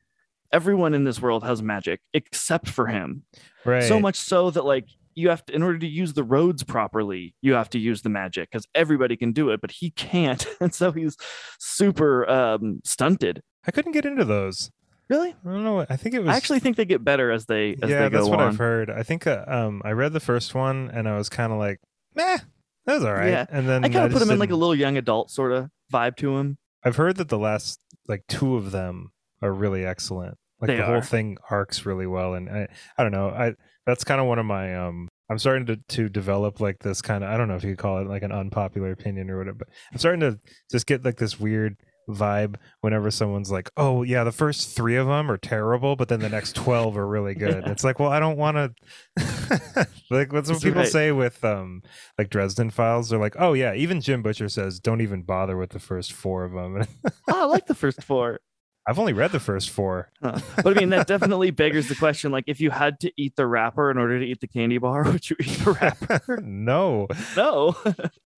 Everyone 0.53 0.95
in 0.95 1.05
this 1.05 1.21
world 1.21 1.43
has 1.45 1.63
magic 1.63 2.01
except 2.13 2.69
for 2.69 2.87
him 2.87 3.23
Right. 3.65 3.83
so 3.83 3.99
much 3.99 4.17
so 4.17 4.51
that 4.51 4.65
like 4.65 4.87
you 5.17 5.29
have 5.29 5.45
to 5.47 5.55
in 5.55 5.63
order 5.63 5.79
to 5.79 5.87
use 5.87 6.13
the 6.13 6.23
roads 6.25 6.63
properly 6.65 7.35
you 7.41 7.55
have 7.55 7.71
to 7.71 7.79
use 7.79 8.03
the 8.03 8.09
magic 8.09 8.51
because 8.51 8.67
everybody 8.75 9.17
can 9.17 9.33
do 9.33 9.51
it 9.51 9.61
but 9.61 9.71
he 9.71 9.91
can't 9.91 10.45
and 10.61 10.75
so 10.75 10.91
he's 10.93 11.17
super 11.59 12.29
um 12.29 12.81
stunted 12.85 13.41
I 13.67 13.71
couldn't 13.71 13.93
get 13.93 14.05
into 14.05 14.25
those. 14.25 14.71
Really 15.09 15.31
I 15.31 15.49
don't 15.49 15.65
know. 15.65 15.75
what- 15.75 15.91
I 15.91 15.97
think 15.97 16.15
it 16.15 16.21
was 16.21 16.29
i 16.31 16.37
actually 16.37 16.61
think 16.61 16.77
they 16.77 16.85
get 16.85 17.05
better 17.05 17.31
as 17.31 17.47
they 17.47 17.77
as 17.83 17.91
yeah, 17.91 18.03
they 18.05 18.11
go 18.11 18.19
that's 18.19 18.29
what 18.29 18.41
on 18.41 18.49
I've 18.49 18.59
heard. 18.59 18.91
I 18.91 19.03
think 19.03 19.27
uh, 19.27 19.45
um 19.47 19.83
I 19.85 19.93
read 19.93 20.13
the 20.13 20.21
first 20.21 20.55
one 20.55 20.91
and 20.93 21.09
I 21.09 21.17
was 21.17 21.29
kind 21.29 21.53
of 21.53 21.59
like, 21.59 21.81
meh, 22.15 22.39
that 22.87 22.95
was 22.95 23.05
all 23.05 23.13
right. 23.15 23.29
Yeah. 23.31 23.47
And 23.51 23.69
then 23.69 23.85
i 23.85 23.89
kind 23.89 24.07
of 24.07 24.13
put 24.13 24.23
him 24.23 24.31
in 24.31 24.39
like 24.39 24.51
a 24.51 24.57
little 24.57 24.75
young 24.75 24.97
adult 24.97 25.31
sort 25.31 25.53
of 25.53 25.71
vibe 25.93 26.17
to 26.17 26.37
him 26.39 26.59
I've 26.85 26.97
heard 26.97 27.17
that 27.17 27.29
the 27.29 27.39
last 27.39 27.81
like 28.09 28.25
two 28.29 28.57
of 28.57 28.71
them 28.71 29.13
are 29.43 29.53
really 29.53 29.85
excellent. 29.87 30.37
Like 30.61 30.69
They 30.69 30.77
the 30.77 30.85
whole 30.87 31.01
thing 31.01 31.37
arcs 31.51 31.85
really 31.87 32.07
well, 32.07 32.35
and 32.35 32.49
I 32.49 32.69
I 32.97 33.03
don't 33.03 33.13
know. 33.13 33.29
I 33.29 33.55
that's 33.87 34.05
kind 34.05 34.21
of 34.21 34.27
one 34.27 34.39
of 34.39 34.47
my 34.47 34.77
um. 34.77 35.09
I'm 35.31 35.39
starting 35.39 35.65
to 35.67 35.77
to 35.77 36.09
develop 36.11 36.61
like 36.61 36.81
this 36.81 37.01
kind 37.01 37.25
of 37.25 37.31
I 37.31 37.37
don't 37.39 37.49
know 37.49 37.57
if 37.57 37.65
you 37.65 37.71
could 37.71 37.79
call 37.79 37.99
it 38.01 38.07
like 38.07 38.23
an 38.23 38.33
unpopular 38.33 38.91
opinion 38.93 39.31
or 39.31 39.39
whatever, 39.39 39.57
but 39.61 39.69
I'm 39.93 39.99
starting 39.99 40.21
to 40.21 40.39
just 40.71 40.87
get 40.87 41.05
like 41.05 41.17
this 41.17 41.41
weird 41.41 41.77
vibe 42.09 42.57
whenever 42.81 43.11
someone's 43.11 43.51
like, 43.51 43.71
"Oh 43.77 44.03
yeah, 44.03 44.25
the 44.25 44.33
first 44.33 44.77
three 44.77 44.97
of 44.97 45.07
them 45.07 45.31
are 45.31 45.37
terrible, 45.37 45.97
but 45.97 46.09
then 46.09 46.21
the 46.21 46.29
next 46.29 46.55
twelve 46.55 46.97
are 46.97 47.07
really 47.07 47.35
good." 47.35 47.67
It's 47.67 47.85
like, 47.85 47.99
well, 47.99 48.11
I 48.11 48.21
don't 48.21 48.39
want 48.39 48.57
to. 48.57 49.89
like 50.11 50.31
that's 50.31 50.51
what 50.51 50.63
people 50.63 50.83
right. 50.83 50.89
say 50.89 51.13
with 51.13 51.45
um 51.45 51.83
like 52.19 52.31
Dresden 52.31 52.71
Files. 52.71 53.09
They're 53.09 53.19
like, 53.19 53.37
"Oh 53.39 53.53
yeah," 53.53 53.75
even 53.75 54.01
Jim 54.01 54.23
Butcher 54.23 54.49
says, 54.49 54.81
"Don't 54.81 55.01
even 55.01 55.23
bother 55.23 55.57
with 55.57 55.71
the 55.71 55.79
first 55.79 56.13
four 56.13 56.45
of 56.45 56.53
them." 56.53 56.87
oh, 57.31 57.43
i 57.43 57.45
like 57.45 57.67
the 57.67 57.75
first 57.75 58.03
four 58.03 58.41
I've 58.87 58.99
only 58.99 59.15
read 59.15 59.33
the 59.33 59.41
first 59.41 59.71
four. 59.71 60.11
Huh. 60.23 60.39
but 60.57 60.77
i 60.77 60.81
mean 60.81 60.91
that 60.91 61.07
definitely 61.07 61.51
beggars 61.51 61.89
the 61.89 61.95
question 61.95 62.31
like 62.31 62.45
if 62.47 62.61
you 62.61 62.71
had 62.71 63.01
to 63.01 63.13
eat 63.17 63.35
the 63.37 63.47
wrapper 63.47 63.91
in 63.91 63.97
order 63.97 64.19
to 64.19 64.27
eat 64.27 64.41
the 64.41 64.47
candy 64.47 64.79
bar 64.79 65.05
would 65.05 65.29
you 65.29 65.37
eat 65.41 65.59
the 65.65 65.73
wrapper 65.73 66.41
no, 66.43 67.09
no 67.37 67.75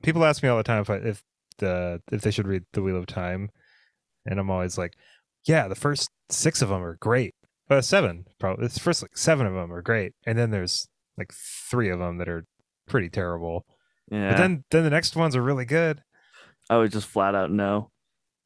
people 0.03 0.25
ask 0.25 0.43
me 0.43 0.49
all 0.49 0.57
the 0.57 0.63
time 0.63 0.83
if 0.83 0.91
I, 0.91 0.97
if 0.97 1.23
the 1.59 2.01
if 2.13 2.23
they 2.23 2.31
should 2.31 2.47
read 2.47 2.65
The 2.73 2.83
Wheel 2.83 2.97
of 2.97 3.07
Time, 3.07 3.51
and 4.25 4.39
I'm 4.41 4.51
always 4.51 4.77
like, 4.79 4.95
yeah, 5.47 5.69
the 5.69 5.75
first 5.75 6.11
six 6.31 6.63
of 6.63 6.69
them 6.69 6.83
are 6.83 6.97
great. 7.01 7.35
Uh, 7.71 7.81
seven 7.81 8.27
probably. 8.39 8.67
The 8.69 8.81
first 8.81 9.03
like 9.03 9.17
seven 9.17 9.47
of 9.47 9.55
them 9.55 9.73
are 9.73 9.83
great, 9.83 10.13
and 10.27 10.39
then 10.39 10.51
there's 10.51 10.89
like 11.19 11.33
three 11.71 11.89
of 11.91 11.99
them 11.99 12.19
that 12.19 12.29
are 12.29 12.45
pretty 12.87 13.09
terrible. 13.09 13.65
yeah 14.11 14.31
But 14.33 14.37
then 14.39 14.65
then 14.71 14.85
the 14.85 14.91
next 14.91 15.17
ones 15.17 15.35
are 15.35 15.43
really 15.43 15.65
good. 15.65 16.03
I 16.71 16.77
would 16.79 16.93
just 16.93 17.07
flat 17.09 17.35
out 17.35 17.51
no. 17.51 17.91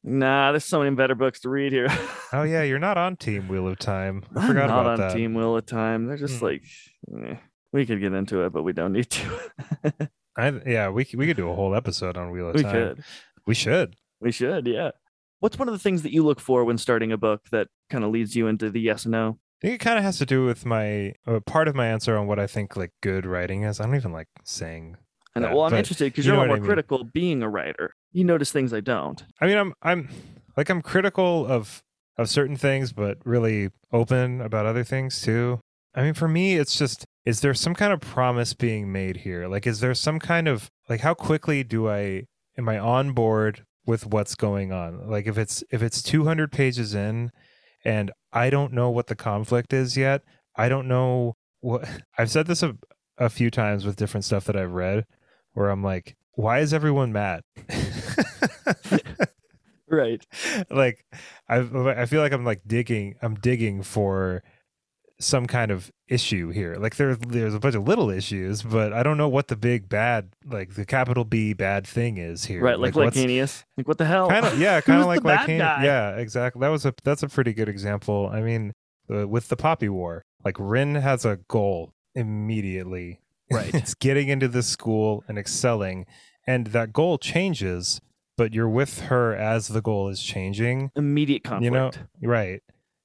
Nah, 0.03 0.51
there's 0.51 0.65
so 0.65 0.79
many 0.79 0.95
better 0.95 1.13
books 1.13 1.41
to 1.41 1.49
read 1.49 1.71
here. 1.71 1.87
Oh 2.33 2.43
yeah, 2.43 2.63
you're 2.63 2.79
not 2.79 2.97
on 2.97 3.17
Team 3.17 3.49
Wheel 3.49 3.67
of 3.67 3.77
Time. 3.77 4.23
I 4.37 4.47
forgot 4.47 4.69
not 4.69 4.79
about 4.81 4.93
on 4.93 4.99
that. 5.01 5.13
Team 5.17 5.33
Wheel 5.33 5.57
of 5.57 5.65
Time. 5.65 6.05
They're 6.07 6.15
just 6.15 6.39
Hmm. 6.39 6.45
like 6.45 6.63
eh, 7.25 7.35
we 7.73 7.85
could 7.85 7.99
get 7.99 8.13
into 8.13 8.45
it, 8.45 8.53
but 8.53 8.63
we 8.63 8.71
don't 8.71 8.93
need 8.93 9.09
to. 9.09 9.29
I, 10.37 10.61
yeah, 10.65 10.89
we 10.89 11.07
we 11.15 11.27
could 11.27 11.37
do 11.37 11.49
a 11.49 11.55
whole 11.55 11.75
episode 11.75 12.17
on 12.17 12.31
Wheel 12.31 12.49
of 12.49 12.55
we 12.55 12.63
Time. 12.63 12.71
could. 12.71 13.03
We 13.45 13.53
should. 13.53 13.95
We 14.19 14.31
should, 14.31 14.67
yeah. 14.67 14.91
What's 15.39 15.57
one 15.57 15.67
of 15.67 15.73
the 15.73 15.79
things 15.79 16.03
that 16.03 16.13
you 16.13 16.23
look 16.23 16.39
for 16.39 16.63
when 16.63 16.77
starting 16.77 17.11
a 17.11 17.17
book 17.17 17.41
that 17.51 17.67
kind 17.89 18.03
of 18.03 18.11
leads 18.11 18.35
you 18.35 18.47
into 18.47 18.69
the 18.69 18.79
yes 18.79 19.05
and 19.05 19.13
no? 19.13 19.39
I 19.61 19.67
think 19.67 19.75
it 19.75 19.83
kind 19.83 19.97
of 19.97 20.03
has 20.03 20.17
to 20.19 20.25
do 20.25 20.45
with 20.45 20.65
my 20.65 21.13
uh, 21.27 21.39
part 21.45 21.67
of 21.67 21.75
my 21.75 21.87
answer 21.87 22.17
on 22.17 22.27
what 22.27 22.39
I 22.39 22.47
think 22.47 22.75
like 22.75 22.91
good 23.01 23.25
writing 23.25 23.63
is. 23.63 23.79
I 23.79 23.85
don't 23.85 23.95
even 23.95 24.11
like 24.11 24.27
saying. 24.43 24.97
And 25.35 25.45
well, 25.45 25.61
I'm 25.61 25.73
interested 25.73 26.05
because 26.05 26.25
you 26.25 26.33
you're 26.33 26.45
more 26.45 26.55
I 26.55 26.59
mean. 26.59 26.65
critical 26.65 27.03
being 27.03 27.41
a 27.41 27.49
writer. 27.49 27.95
You 28.11 28.23
notice 28.23 28.51
things 28.51 28.73
I 28.73 28.81
don't. 28.81 29.23
I 29.39 29.47
mean, 29.47 29.57
I'm 29.57 29.73
I'm 29.81 30.09
like 30.57 30.69
I'm 30.69 30.81
critical 30.81 31.45
of 31.45 31.83
of 32.17 32.29
certain 32.29 32.55
things, 32.55 32.91
but 32.91 33.17
really 33.23 33.71
open 33.91 34.41
about 34.41 34.65
other 34.65 34.83
things 34.83 35.21
too. 35.21 35.59
I 35.93 36.03
mean, 36.03 36.13
for 36.13 36.27
me, 36.27 36.55
it's 36.55 36.77
just 36.77 37.05
is 37.25 37.41
there 37.41 37.53
some 37.53 37.75
kind 37.75 37.93
of 37.93 37.99
promise 37.99 38.53
being 38.53 38.91
made 38.91 39.17
here? 39.17 39.47
Like, 39.47 39.67
is 39.67 39.79
there 39.79 39.93
some 39.93 40.19
kind 40.19 40.47
of 40.47 40.69
like 40.89 41.01
how 41.01 41.13
quickly 41.13 41.63
do 41.63 41.89
I 41.89 42.23
am 42.57 42.69
I 42.69 42.79
on 42.79 43.11
board 43.13 43.65
with 43.85 44.05
what's 44.05 44.35
going 44.35 44.71
on? 44.71 45.09
Like, 45.09 45.27
if 45.27 45.37
it's 45.37 45.63
if 45.71 45.81
it's 45.81 46.01
200 46.01 46.51
pages 46.51 46.95
in, 46.95 47.31
and 47.83 48.11
I 48.31 48.49
don't 48.49 48.73
know 48.73 48.89
what 48.89 49.07
the 49.07 49.15
conflict 49.15 49.73
is 49.73 49.97
yet. 49.97 50.23
I 50.55 50.69
don't 50.69 50.87
know 50.87 51.35
what 51.59 51.87
I've 52.17 52.31
said 52.31 52.47
this 52.47 52.63
a, 52.63 52.77
a 53.17 53.29
few 53.29 53.51
times 53.51 53.85
with 53.85 53.97
different 53.97 54.25
stuff 54.25 54.45
that 54.45 54.55
I've 54.55 54.73
read, 54.73 55.05
where 55.53 55.69
I'm 55.69 55.83
like, 55.83 56.15
why 56.33 56.59
is 56.59 56.73
everyone 56.73 57.11
mad? 57.11 57.43
Right. 59.91 60.25
like 60.71 61.05
I 61.49 61.57
I 61.59 62.05
feel 62.05 62.21
like 62.21 62.31
I'm 62.31 62.45
like 62.45 62.61
digging 62.65 63.15
I'm 63.21 63.35
digging 63.35 63.83
for 63.83 64.41
some 65.21 65.45
kind 65.47 65.71
of 65.71 65.91
issue 66.07 66.49
here. 66.49 66.75
Like 66.75 66.95
there 66.95 67.15
there's 67.15 67.53
a 67.53 67.59
bunch 67.59 67.75
of 67.75 67.87
little 67.87 68.09
issues, 68.09 68.63
but 68.63 68.93
I 68.93 69.03
don't 69.03 69.17
know 69.17 69.29
what 69.29 69.47
the 69.47 69.55
big 69.55 69.87
bad 69.89 70.33
like 70.45 70.75
the 70.75 70.85
capital 70.85 71.23
B 71.23 71.53
bad 71.53 71.85
thing 71.87 72.17
is 72.17 72.45
here. 72.45 72.61
Right. 72.61 72.79
Like, 72.79 72.95
what's- 72.95 73.17
Lacanius. 73.17 73.63
Like 73.77 73.87
what 73.87 73.97
the 73.97 74.05
hell? 74.05 74.29
kind 74.29 74.45
of 74.45 74.59
yeah, 74.59 74.81
kind 74.81 75.01
of 75.01 75.07
like 75.07 75.21
the 75.21 75.29
bad 75.29 75.49
Yeah, 75.49 76.15
exactly. 76.17 76.59
That 76.61 76.69
was 76.69 76.85
a 76.85 76.93
that's 77.03 77.23
a 77.23 77.29
pretty 77.29 77.53
good 77.53 77.69
example. 77.69 78.29
I 78.31 78.41
mean, 78.41 78.73
uh, 79.13 79.27
with 79.27 79.47
the 79.47 79.55
Poppy 79.55 79.89
War, 79.89 80.23
like 80.43 80.55
Rin 80.59 80.95
has 80.95 81.25
a 81.25 81.39
goal 81.47 81.93
immediately. 82.15 83.19
Right. 83.51 83.73
it's 83.73 83.93
getting 83.93 84.29
into 84.29 84.47
this 84.47 84.67
school 84.67 85.23
and 85.27 85.37
excelling, 85.37 86.05
and 86.47 86.67
that 86.67 86.93
goal 86.93 87.17
changes, 87.17 88.01
but 88.37 88.53
you're 88.53 88.69
with 88.69 89.01
her 89.01 89.35
as 89.35 89.67
the 89.69 89.81
goal 89.81 90.09
is 90.09 90.21
changing. 90.21 90.91
Immediate 90.95 91.43
conflict. 91.43 91.63
You 91.63 91.71
know, 91.71 91.91
right. 92.29 92.61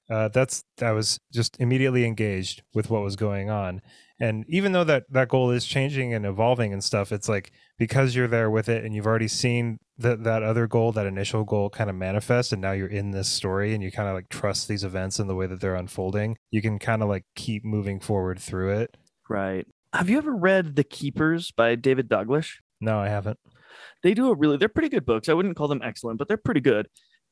Uh, 0.08 0.28
that's 0.28 0.64
I 0.80 0.92
was 0.92 1.18
just 1.32 1.56
immediately 1.60 2.04
engaged 2.04 2.62
with 2.74 2.90
what 2.90 3.02
was 3.02 3.16
going 3.16 3.50
on, 3.50 3.80
and 4.20 4.44
even 4.48 4.72
though 4.72 4.84
that 4.84 5.04
that 5.10 5.28
goal 5.28 5.50
is 5.50 5.64
changing 5.66 6.14
and 6.14 6.24
evolving 6.24 6.72
and 6.72 6.82
stuff, 6.84 7.10
it's 7.12 7.28
like 7.28 7.50
because 7.78 8.14
you're 8.14 8.28
there 8.28 8.50
with 8.50 8.68
it 8.68 8.84
and 8.84 8.94
you've 8.94 9.06
already 9.06 9.28
seen 9.28 9.78
that 9.98 10.22
that 10.24 10.42
other 10.42 10.66
goal, 10.66 10.92
that 10.92 11.06
initial 11.06 11.42
goal, 11.44 11.70
kind 11.70 11.90
of 11.90 11.96
manifest, 11.96 12.52
and 12.52 12.62
now 12.62 12.72
you're 12.72 12.86
in 12.86 13.10
this 13.10 13.28
story 13.28 13.74
and 13.74 13.82
you 13.82 13.90
kind 13.90 14.08
of 14.08 14.14
like 14.14 14.28
trust 14.28 14.68
these 14.68 14.84
events 14.84 15.18
and 15.18 15.28
the 15.28 15.34
way 15.34 15.46
that 15.46 15.60
they're 15.60 15.74
unfolding. 15.74 16.36
You 16.50 16.62
can 16.62 16.78
kind 16.78 17.02
of 17.02 17.08
like 17.08 17.24
keep 17.34 17.64
moving 17.64 17.98
forward 18.00 18.38
through 18.38 18.78
it. 18.78 18.96
right. 19.28 19.66
Have 19.92 20.10
you 20.10 20.18
ever 20.18 20.34
read 20.36 20.76
The 20.76 20.84
Keepers 20.84 21.52
by 21.52 21.74
David 21.74 22.08
Douglas? 22.08 22.58
No, 22.82 22.98
I 22.98 23.08
haven't. 23.08 23.38
they 24.02 24.12
do 24.14 24.30
a 24.30 24.34
really 24.36 24.56
they're 24.58 24.68
pretty 24.68 24.88
good 24.90 25.06
books 25.06 25.28
i 25.28 25.32
wouldn't 25.32 25.56
call 25.56 25.68
them 25.68 25.80
excellent 25.82 26.18
but 26.18 26.28
they're 26.28 26.36
pretty 26.36 26.60
good 26.60 26.86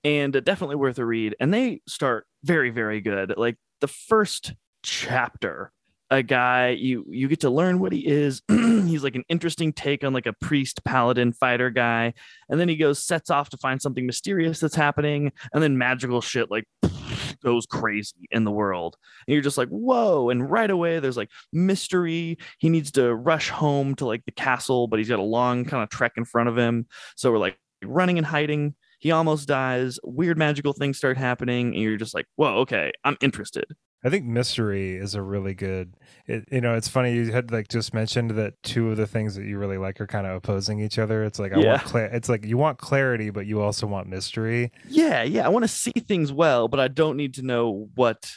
and 0.04 0.32
definitely 0.44 0.76
worth 0.76 0.98
a 0.98 1.04
read 1.04 1.34
and 1.40 1.52
they 1.52 1.80
start 1.88 2.26
very 2.44 2.70
very 2.70 3.00
good. 3.00 3.34
Like 3.36 3.56
the 3.80 3.88
first 3.88 4.54
chapter 4.82 5.72
a 6.10 6.22
guy 6.22 6.70
you 6.70 7.04
you 7.08 7.28
get 7.28 7.40
to 7.40 7.50
learn 7.50 7.78
what 7.78 7.92
he 7.92 8.06
is. 8.06 8.42
He's 8.48 9.02
like 9.02 9.16
an 9.16 9.24
interesting 9.28 9.72
take 9.72 10.04
on 10.04 10.12
like 10.12 10.26
a 10.26 10.32
priest 10.32 10.84
paladin 10.84 11.32
fighter 11.32 11.70
guy 11.70 12.14
and 12.48 12.60
then 12.60 12.68
he 12.68 12.76
goes 12.76 12.98
sets 12.98 13.30
off 13.30 13.50
to 13.50 13.56
find 13.56 13.80
something 13.80 14.06
mysterious 14.06 14.60
that's 14.60 14.74
happening 14.74 15.32
and 15.52 15.62
then 15.62 15.78
magical 15.78 16.20
shit 16.20 16.50
like 16.50 16.64
goes 17.42 17.66
crazy 17.66 18.28
in 18.30 18.44
the 18.44 18.50
world. 18.50 18.96
And 19.26 19.32
you're 19.32 19.42
just 19.42 19.58
like 19.58 19.68
whoa 19.68 20.28
and 20.30 20.48
right 20.48 20.70
away 20.70 21.00
there's 21.00 21.16
like 21.16 21.30
mystery. 21.52 22.38
He 22.58 22.68
needs 22.68 22.92
to 22.92 23.14
rush 23.14 23.48
home 23.48 23.94
to 23.96 24.06
like 24.06 24.24
the 24.24 24.32
castle 24.32 24.86
but 24.86 24.98
he's 24.98 25.08
got 25.08 25.18
a 25.18 25.22
long 25.22 25.64
kind 25.64 25.82
of 25.82 25.88
trek 25.88 26.12
in 26.16 26.24
front 26.24 26.48
of 26.48 26.58
him. 26.58 26.86
So 27.16 27.32
we're 27.32 27.38
like 27.38 27.58
running 27.82 28.18
and 28.18 28.26
hiding 28.26 28.74
he 29.04 29.10
almost 29.12 29.46
dies 29.46 29.98
weird 30.02 30.36
magical 30.38 30.72
things 30.72 30.96
start 30.98 31.16
happening 31.16 31.74
and 31.74 31.82
you're 31.82 31.96
just 31.98 32.14
like 32.14 32.26
whoa 32.36 32.56
okay 32.56 32.90
i'm 33.04 33.16
interested 33.20 33.66
I 34.06 34.10
think 34.10 34.26
mystery 34.26 34.96
is 34.96 35.14
a 35.14 35.22
really 35.22 35.54
good. 35.54 35.94
It, 36.26 36.44
you 36.52 36.60
know, 36.60 36.74
it's 36.74 36.88
funny 36.88 37.14
you 37.14 37.32
had 37.32 37.50
like 37.50 37.68
just 37.68 37.94
mentioned 37.94 38.32
that 38.32 38.52
two 38.62 38.90
of 38.90 38.98
the 38.98 39.06
things 39.06 39.34
that 39.34 39.46
you 39.46 39.56
really 39.56 39.78
like 39.78 39.98
are 39.98 40.06
kind 40.06 40.26
of 40.26 40.34
opposing 40.36 40.78
each 40.78 40.98
other. 40.98 41.24
It's 41.24 41.38
like 41.38 41.54
I 41.54 41.60
Yeah. 41.60 41.68
want 41.70 41.84
cla- 41.84 42.10
It's 42.12 42.28
like 42.28 42.44
you 42.44 42.58
want 42.58 42.76
clarity, 42.76 43.30
but 43.30 43.46
you 43.46 43.62
also 43.62 43.86
want 43.86 44.06
mystery. 44.08 44.70
yeah 44.90 45.22
yeah 45.22 45.46
i 45.46 45.48
want 45.48 45.62
to 45.64 45.68
see 45.68 45.90
things 45.92 46.30
well 46.30 46.68
but 46.68 46.80
i 46.80 46.86
don't 46.86 47.16
need 47.16 47.32
to 47.36 47.42
know 47.42 47.88
what 47.94 48.30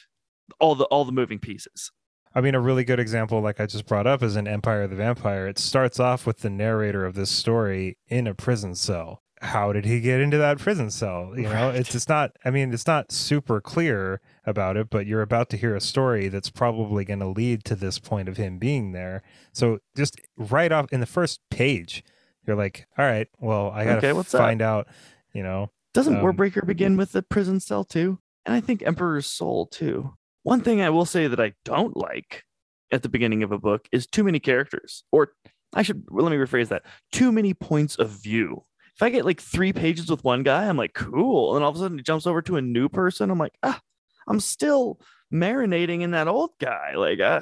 all 0.62 0.74
the 0.76 0.86
all 0.86 1.04
the 1.04 1.12
moving 1.12 1.38
pieces 1.40 1.92
I 2.34 2.40
mean, 2.40 2.56
a 2.56 2.62
really 2.62 2.86
good 2.86 3.00
example, 3.02 3.42
like 3.42 3.60
I 3.60 3.66
just 3.66 3.88
brought 3.88 4.08
up, 4.08 4.24
is 4.24 4.38
in 4.38 4.48
Empire 4.48 4.84
of 4.84 4.92
the 4.92 4.96
Vampire. 4.96 5.48
It 5.48 5.58
starts 5.60 6.00
off 6.00 6.26
with 6.26 6.40
the 6.40 6.50
narrator 6.52 7.04
of 7.04 7.14
this 7.16 7.30
story 7.32 7.98
in 8.08 8.26
a 8.28 8.34
prison 8.36 8.74
cell. 8.76 9.22
How 9.42 9.72
did 9.74 9.86
he 9.86 10.00
get 10.02 10.20
into 10.20 10.38
that 10.38 10.58
prison 10.60 10.90
cell? 10.90 11.34
You 11.36 11.44
know, 11.44 11.52
Right. 11.70 11.76
it's 11.76 11.94
it's 11.94 12.10
not. 12.10 12.36
I 12.44 12.50
mean, 12.52 12.74
it's 12.74 12.88
not 12.88 13.12
super 13.12 13.62
clear 13.62 14.20
about 14.46 14.78
it, 14.78 14.90
but 14.90 15.06
you're 15.06 15.22
about 15.22 15.50
to 15.52 15.58
hear 15.58 15.76
a 15.76 15.82
story 15.82 16.28
that's 16.28 16.50
probably 16.50 17.06
going 17.06 17.20
to 17.20 17.28
lead 17.28 17.64
to 17.66 17.76
this 17.76 18.00
point 18.00 18.30
of 18.30 18.38
him 18.38 18.58
being 18.58 18.94
there. 18.94 19.22
So 19.54 19.80
just 19.96 20.20
right 20.38 20.72
off 20.72 20.92
in 20.92 21.00
the 21.02 21.06
first 21.06 21.42
page, 21.52 22.04
you're 22.46 22.56
like, 22.56 22.88
all 22.98 23.06
right, 23.06 23.28
well, 23.40 23.70
I 23.72 23.84
got 23.86 23.92
to 23.92 23.98
Okay, 23.98 24.14
what's 24.14 24.32
that? 24.32 24.38
find 24.40 24.62
out. 24.62 24.88
You 25.34 25.44
know, 25.44 25.72
Doesn't 25.94 26.16
Um, 26.18 26.24
Warbreaker 26.24 26.66
begin 26.66 26.98
with 26.98 27.12
the 27.12 27.22
prison 27.22 27.60
cell 27.60 27.84
too? 27.84 28.20
And 28.46 28.56
I 28.56 28.62
think 28.62 28.82
Emperor's 28.82 29.26
Soul 29.28 29.66
too. 29.68 30.14
One 30.44 30.62
thing 30.62 30.82
I 30.82 30.90
will 30.90 31.06
say 31.06 31.28
that 31.28 31.40
I 31.40 31.54
don't 31.66 31.96
like 31.98 32.44
at 32.92 33.04
the 33.04 33.10
beginning 33.10 33.44
of 33.44 33.52
a 33.52 33.58
book 33.60 33.88
is 33.92 34.08
too 34.08 34.24
many 34.24 34.40
characters. 34.40 35.04
Or 35.12 35.34
I 35.74 35.82
should 35.84 36.06
let 36.10 36.32
me 36.32 36.38
rephrase 36.38 36.70
that. 36.70 36.84
Too 37.12 37.32
many 37.34 37.54
points 37.54 37.96
of 37.98 38.10
view. 38.10 38.64
If 38.98 39.04
I 39.04 39.10
get 39.12 39.26
like 39.26 39.40
three 39.40 39.74
pages 39.74 40.10
with 40.10 40.24
one 40.24 40.42
guy, 40.44 40.66
I'm 40.68 40.76
like, 40.78 40.94
cool. 40.96 41.56
And 41.56 41.64
all 41.64 41.70
of 41.70 41.76
a 41.76 41.80
sudden 41.80 42.00
it 42.00 42.06
jumps 42.06 42.26
over 42.26 42.42
to 42.42 42.58
a 42.58 42.62
new 42.64 42.90
person. 42.90 43.30
I'm 43.30 43.38
like, 43.38 43.54
ah, 43.62 43.80
I'm 44.28 44.40
still 44.40 45.00
marinating 45.32 46.02
in 46.02 46.12
that 46.12 46.28
old 46.28 46.50
guy. 46.60 46.96
Like, 46.96 47.20
uh, 47.20 47.42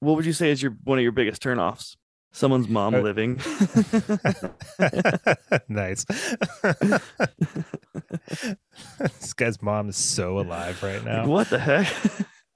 what 0.00 0.16
would 0.16 0.26
you 0.26 0.32
say 0.32 0.50
is 0.50 0.60
your 0.60 0.76
one 0.84 0.98
of 0.98 1.02
your 1.04 1.12
biggest 1.12 1.42
turnoffs? 1.42 1.96
Someone's 2.32 2.68
mom 2.68 2.94
Uh, 2.96 3.00
living. 3.00 3.36
nice. 5.68 6.04
this 8.98 9.32
guy's 9.34 9.60
mom 9.62 9.88
is 9.88 9.96
so 9.96 10.38
alive 10.38 10.82
right 10.82 11.04
now. 11.04 11.26
what 11.26 11.48
the 11.50 11.58
heck? 11.58 11.86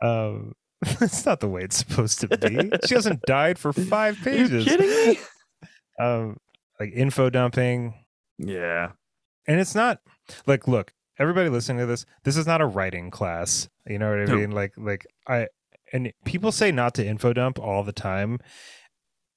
Um, 0.00 0.54
it's 1.00 1.24
not 1.26 1.40
the 1.40 1.48
way 1.48 1.62
it's 1.62 1.76
supposed 1.76 2.20
to 2.20 2.28
be. 2.36 2.70
She 2.86 2.94
hasn't 2.94 3.22
died 3.22 3.58
for 3.58 3.72
five 3.72 4.24
Are 4.26 4.30
you 4.30 4.38
pages. 4.48 4.64
kidding 4.64 4.88
me? 4.90 5.18
Um, 5.98 6.36
like 6.78 6.92
info 6.94 7.30
dumping, 7.30 7.94
Yeah. 8.38 8.92
and 9.46 9.60
it's 9.60 9.74
not 9.74 10.00
like 10.46 10.66
look, 10.66 10.92
everybody 11.18 11.48
listening 11.48 11.78
to 11.78 11.86
this, 11.86 12.04
this 12.24 12.36
is 12.36 12.46
not 12.46 12.60
a 12.60 12.66
writing 12.66 13.10
class. 13.10 13.68
You 13.86 13.98
know 13.98 14.10
what 14.10 14.20
I 14.20 14.24
No. 14.24 14.36
mean? 14.36 14.50
Like, 14.52 14.72
like 14.76 15.06
I 15.28 15.48
and 15.92 16.12
people 16.24 16.50
say 16.50 16.72
not 16.72 16.94
to 16.94 17.06
info 17.06 17.32
dump 17.32 17.58
all 17.58 17.84
the 17.84 17.92
time, 17.92 18.38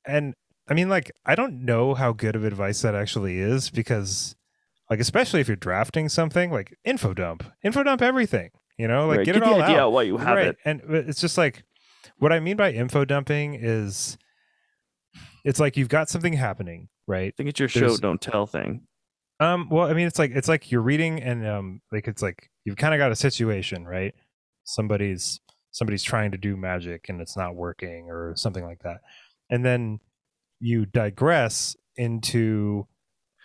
and 0.05 0.33
I 0.69 0.73
mean, 0.73 0.89
like, 0.89 1.11
I 1.25 1.35
don't 1.35 1.63
know 1.65 1.93
how 1.93 2.11
good 2.13 2.35
of 2.35 2.43
advice 2.43 2.81
that 2.81 2.95
actually 2.95 3.39
is 3.39 3.69
because, 3.69 4.35
like, 4.89 4.99
especially 4.99 5.39
if 5.41 5.47
you're 5.47 5.55
drafting 5.55 6.09
something, 6.09 6.51
like 6.51 6.75
info 6.83 7.13
dump, 7.13 7.43
info 7.63 7.83
dump 7.83 8.01
everything. 8.01 8.49
You 8.77 8.87
know, 8.87 9.07
like 9.07 9.17
Right, 9.17 9.25
get, 9.25 9.35
it 9.35 9.39
the 9.39 9.45
all 9.45 9.61
out 9.61 9.91
while 9.91 10.03
you 10.03 10.17
have 10.17 10.35
right. 10.37 10.47
it. 10.47 10.57
And 10.65 10.81
it's 10.89 11.19
just 11.21 11.37
like 11.37 11.63
what 12.19 12.31
I 12.31 12.39
mean 12.39 12.57
by 12.57 12.71
info 12.71 13.05
dumping 13.05 13.55
is 13.55 14.17
it's 15.43 15.59
like 15.59 15.77
you've 15.77 15.89
got 15.89 16.09
something 16.09 16.33
happening, 16.33 16.89
right? 17.07 17.33
I 17.33 17.33
think 17.37 17.49
it's 17.49 17.59
your 17.59 17.69
show 17.69 17.97
don't 17.97 18.21
tell 18.21 18.45
thing. 18.45 18.81
Um, 19.39 19.69
well, 19.69 19.87
I 19.87 19.93
mean, 19.93 20.07
it's 20.07 20.19
like 20.19 20.31
it's 20.31 20.47
like 20.47 20.71
you're 20.71 20.81
reading, 20.81 21.21
and 21.21 21.45
um, 21.47 21.81
like 21.91 22.07
it's 22.07 22.21
like 22.21 22.49
you've 22.65 22.77
kind 22.77 22.93
of 22.93 22.97
got 22.97 23.11
a 23.11 23.15
situation, 23.15 23.85
right? 23.85 24.13
Somebody's 24.63 25.39
somebody's 25.71 26.03
trying 26.03 26.31
to 26.31 26.37
do 26.37 26.57
magic 26.57 27.05
and 27.07 27.21
it's 27.21 27.37
not 27.37 27.55
working, 27.55 28.09
or 28.09 28.33
something 28.35 28.63
like 28.63 28.79
that, 28.83 28.97
and 29.49 29.63
then 29.63 29.99
you 30.59 30.85
digress 30.85 31.75
into 31.97 32.87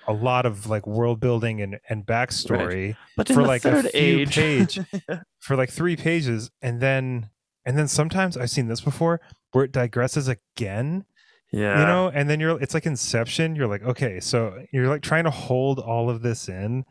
a 0.08 0.12
lot 0.12 0.46
of 0.46 0.66
like 0.66 0.86
world 0.86 1.20
building 1.20 1.60
and 1.60 1.78
and 1.88 2.04
backstory 2.04 2.96
But 3.16 3.28
for 3.28 3.42
like 3.42 3.64
a 3.64 3.82
few 3.82 4.20
age, 4.20 4.34
page 4.34 4.80
for 5.40 5.56
like 5.56 5.70
three 5.70 5.96
pages, 5.96 6.50
and 6.60 6.80
then 6.80 7.30
and 7.64 7.78
then 7.78 7.88
sometimes 7.88 8.36
I've 8.36 8.50
seen 8.50 8.68
this 8.68 8.80
before 8.80 9.20
where 9.52 9.64
it 9.64 9.72
digresses 9.72 10.28
again 10.28 11.04
yeah, 11.52 11.80
you 11.80 11.86
know 11.86 12.08
and 12.08 12.28
then 12.30 12.40
you're 12.40 12.60
it's 12.62 12.74
like 12.74 12.86
inception 12.86 13.54
you're 13.56 13.66
like 13.68 13.82
okay 13.82 14.18
so 14.20 14.58
you're 14.72 14.88
like 14.88 15.02
trying 15.02 15.24
to 15.24 15.30
hold 15.30 15.78
all 15.78 16.08
of 16.10 16.22
this 16.22 16.48
in. 16.48 16.84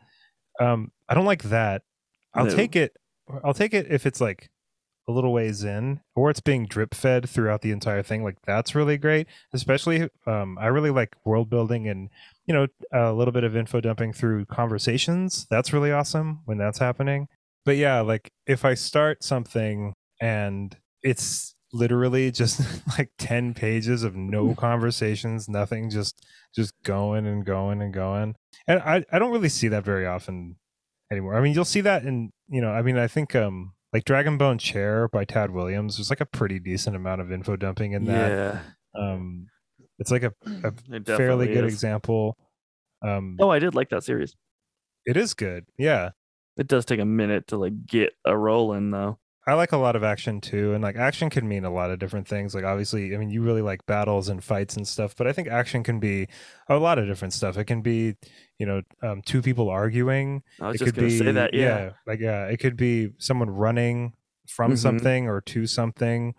Um 0.60 0.92
i 1.08 1.14
don't 1.14 1.24
like 1.26 1.42
that. 1.44 1.82
I'll 2.34 2.46
No. 2.46 2.54
take 2.56 2.76
it 2.76 2.96
i'll 3.44 3.54
take 3.54 3.72
it 3.74 3.86
if 3.90 4.04
it's 4.06 4.20
like 4.20 4.50
a 5.08 5.12
little 5.12 5.32
ways 5.32 5.64
in 5.64 6.00
or 6.14 6.30
it's 6.30 6.40
being 6.40 6.66
drip 6.66 6.94
fed 6.94 7.28
throughout 7.28 7.60
the 7.62 7.70
entire 7.72 8.02
thing 8.02 8.22
like 8.22 8.36
that's 8.46 8.74
really 8.74 8.96
great 8.96 9.26
especially 9.52 10.08
um 10.26 10.56
i 10.60 10.66
really 10.66 10.90
like 10.90 11.14
world 11.24 11.50
building 11.50 11.88
and 11.88 12.08
you 12.46 12.54
know 12.54 12.66
a 12.92 13.12
little 13.12 13.32
bit 13.32 13.42
of 13.44 13.56
info 13.56 13.80
dumping 13.80 14.12
through 14.12 14.44
conversations. 14.46 15.46
That's 15.50 15.72
really 15.72 15.92
awesome 15.92 16.40
when 16.44 16.58
that's 16.58 16.78
happening. 16.78 17.28
But 17.64 17.76
yeah 17.76 18.00
like 18.00 18.30
if 18.46 18.64
i 18.64 18.74
start 18.74 19.22
something 19.24 19.92
and 20.20 20.76
it's 21.02 21.54
literally 21.72 22.30
just 22.30 22.60
like 22.98 23.10
10 23.18 23.54
pages 23.54 24.02
of 24.02 24.14
no 24.14 24.54
conversations 24.58 25.48
nothing 25.48 25.88
just 25.90 26.26
just 26.54 26.74
going 26.84 27.26
and 27.26 27.44
going 27.46 27.80
and 27.80 27.94
going 27.94 28.34
and 28.66 28.80
i 28.82 29.04
i 29.12 29.18
don't 29.18 29.32
really 29.32 29.48
see 29.48 29.68
that 29.68 29.84
very 29.84 30.06
often 30.06 30.56
anymore 31.10 31.34
i 31.34 31.40
mean 31.40 31.52
you'll 31.54 31.64
see 31.64 31.80
that 31.80 32.04
in 32.04 32.30
you 32.48 32.60
know 32.60 32.70
i 32.70 32.82
mean 32.82 32.98
i 32.98 33.06
think 33.06 33.34
um 33.34 33.72
like 33.92 34.04
dragon 34.04 34.36
bone 34.38 34.58
chair 34.58 35.08
by 35.08 35.24
tad 35.24 35.50
williams 35.50 35.96
there's 35.96 36.10
like 36.10 36.20
a 36.20 36.26
pretty 36.26 36.58
decent 36.58 36.94
amount 36.96 37.20
of 37.20 37.30
info 37.32 37.56
dumping 37.56 37.92
in 37.92 38.04
that 38.04 38.30
yeah, 38.30 38.60
um 38.98 39.46
it's 39.98 40.10
like 40.10 40.22
a, 40.22 40.32
a 40.64 40.72
it 40.90 41.06
fairly 41.06 41.46
good 41.46 41.64
is. 41.64 41.72
example 41.72 42.36
um 43.02 43.36
Oh, 43.40 43.50
I 43.50 43.58
did 43.58 43.74
like 43.74 43.88
that 43.90 44.04
series. 44.04 44.34
it 45.06 45.16
is 45.16 45.34
good 45.34 45.64
yeah 45.78 46.10
It 46.56 46.66
does 46.68 46.84
take 46.84 47.00
a 47.00 47.04
minute 47.04 47.46
to 47.48 47.56
like 47.56 47.86
get 47.86 48.12
a 48.26 48.36
roll 48.36 48.72
in 48.74 48.90
though. 48.90 49.18
I 49.46 49.54
like 49.54 49.72
a 49.72 49.76
lot 49.76 49.96
of 49.96 50.04
action 50.04 50.40
too, 50.40 50.72
and 50.72 50.82
like 50.84 50.94
action 50.96 51.28
can 51.28 51.48
mean 51.48 51.64
a 51.64 51.70
lot 51.72 51.90
of 51.90 51.98
different 51.98 52.28
things. 52.28 52.54
Like 52.54 52.62
obviously, 52.64 53.12
I 53.14 53.18
mean, 53.18 53.28
you 53.30 53.42
really 53.42 53.62
like 53.62 53.84
battles 53.86 54.28
and 54.28 54.42
fights 54.42 54.76
and 54.76 54.86
stuff, 54.86 55.16
but 55.16 55.26
I 55.26 55.32
think 55.32 55.48
action 55.48 55.82
can 55.82 55.98
be 55.98 56.28
a 56.68 56.76
lot 56.76 56.98
of 56.98 57.06
different 57.06 57.34
stuff. 57.34 57.56
It 57.58 57.64
can 57.64 57.82
be, 57.82 58.14
you 58.58 58.66
know, 58.66 58.82
um, 59.02 59.20
two 59.22 59.42
people 59.42 59.68
arguing. 59.68 60.44
I 60.60 60.68
was 60.68 60.76
it 60.76 60.78
just 60.78 60.84
could 60.94 60.94
gonna 60.96 61.08
be, 61.08 61.18
say 61.18 61.32
that. 61.32 61.54
Yeah, 61.54 61.90
like 62.06 62.20
yeah, 62.20 62.46
it 62.46 62.58
could 62.58 62.76
be 62.76 63.10
someone 63.18 63.50
running 63.50 64.12
from 64.46 64.72
Mhm. 64.74 64.78
something 64.78 65.28
or 65.28 65.40
to 65.40 65.66
something. 65.66 66.34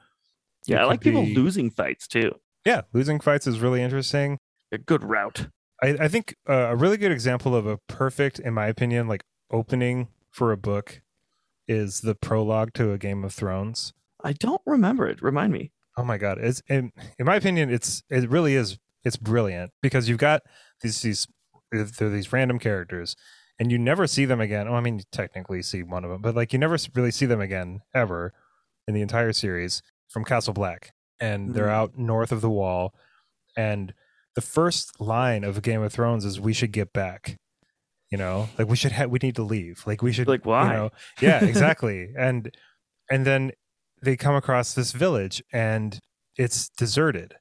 yeah. 0.65 0.77
It 0.77 0.81
I 0.81 0.85
like 0.85 1.01
people 1.01 1.23
be- 1.23 1.35
losing 1.35 1.69
fights 1.71 2.07
too. 2.07 2.31
Yeah, 2.65 2.81
losing 2.93 3.19
fights 3.19 3.47
is 3.47 3.59
really 3.59 3.81
interesting. 3.81 4.37
A 4.71 4.77
good 4.77 5.03
route. 5.03 5.49
I, 5.81 5.89
I 5.99 6.07
think 6.07 6.35
uh, 6.47 6.53
a 6.69 6.75
really 6.77 6.95
good 6.95 7.11
example 7.11 7.53
of 7.53 7.65
a 7.67 7.77
perfect, 7.89 8.39
in 8.39 8.53
my 8.53 8.67
opinion, 8.67 9.09
like 9.09 9.23
opening 9.51 10.07
for 10.31 10.53
a 10.53 10.57
book 10.57 11.01
is 11.67 12.01
the 12.01 12.15
prologue 12.15 12.73
to 12.73 12.91
a 12.91 12.97
Game 12.97 13.23
of 13.23 13.33
Thrones. 13.33 13.93
I 14.23 14.33
don't 14.33 14.61
remember 14.65 15.07
it. 15.07 15.21
Remind 15.21 15.53
me. 15.53 15.71
Oh 15.97 16.03
my 16.03 16.17
god! 16.17 16.37
It's 16.39 16.61
in, 16.67 16.91
in 17.19 17.25
my 17.25 17.35
opinion, 17.35 17.69
it's 17.71 18.03
it 18.09 18.29
really 18.29 18.55
is 18.55 18.79
it's 19.03 19.17
brilliant 19.17 19.71
because 19.81 20.07
you've 20.09 20.17
got 20.17 20.41
these 20.81 21.01
these 21.01 21.27
they're 21.71 22.09
these 22.09 22.31
random 22.33 22.57
characters, 22.59 23.15
and 23.59 23.71
you 23.71 23.77
never 23.77 24.07
see 24.07 24.25
them 24.25 24.41
again. 24.41 24.67
Oh, 24.67 24.73
I 24.75 24.81
mean, 24.81 24.99
you 24.99 25.03
technically 25.11 25.61
see 25.61 25.83
one 25.83 26.03
of 26.03 26.09
them, 26.09 26.21
but 26.21 26.35
like 26.35 26.53
you 26.53 26.59
never 26.59 26.77
really 26.95 27.11
see 27.11 27.25
them 27.25 27.41
again 27.41 27.81
ever 27.93 28.33
in 28.87 28.93
the 28.93 29.01
entire 29.01 29.33
series 29.33 29.81
from 30.09 30.23
Castle 30.23 30.53
Black, 30.53 30.91
and 31.19 31.53
they're 31.53 31.67
Mhm. 31.67 31.69
out 31.71 31.97
north 31.97 32.31
of 32.31 32.41
the 32.41 32.49
Wall, 32.49 32.93
and 33.55 33.93
the 34.35 34.41
first 34.41 34.99
line 34.99 35.43
of 35.43 35.61
Game 35.61 35.81
of 35.83 35.93
Thrones 35.93 36.25
is 36.25 36.39
"We 36.39 36.53
should 36.53 36.71
get 36.71 36.91
back." 36.93 37.37
You 38.13 38.17
know, 38.17 38.47
like 38.59 38.67
we 38.67 38.75
should 38.75 38.91
have 38.91 39.09
we 39.09 39.17
need 39.23 39.35
to 39.37 39.43
leave. 39.43 39.81
Like 39.87 40.03
we 40.03 40.11
should 40.13 40.27
Like, 40.27 40.45
why? 40.45 40.67
You 40.67 40.73
know, 40.73 40.89
yeah, 41.19 41.43
exactly. 41.51 42.09
and 42.15 42.55
and 43.09 43.25
then 43.25 43.51
they 44.03 44.15
come 44.15 44.35
across 44.35 44.73
this 44.75 44.91
village 44.91 45.41
and 45.51 45.99
it's 46.37 46.69
deserted 46.69 47.35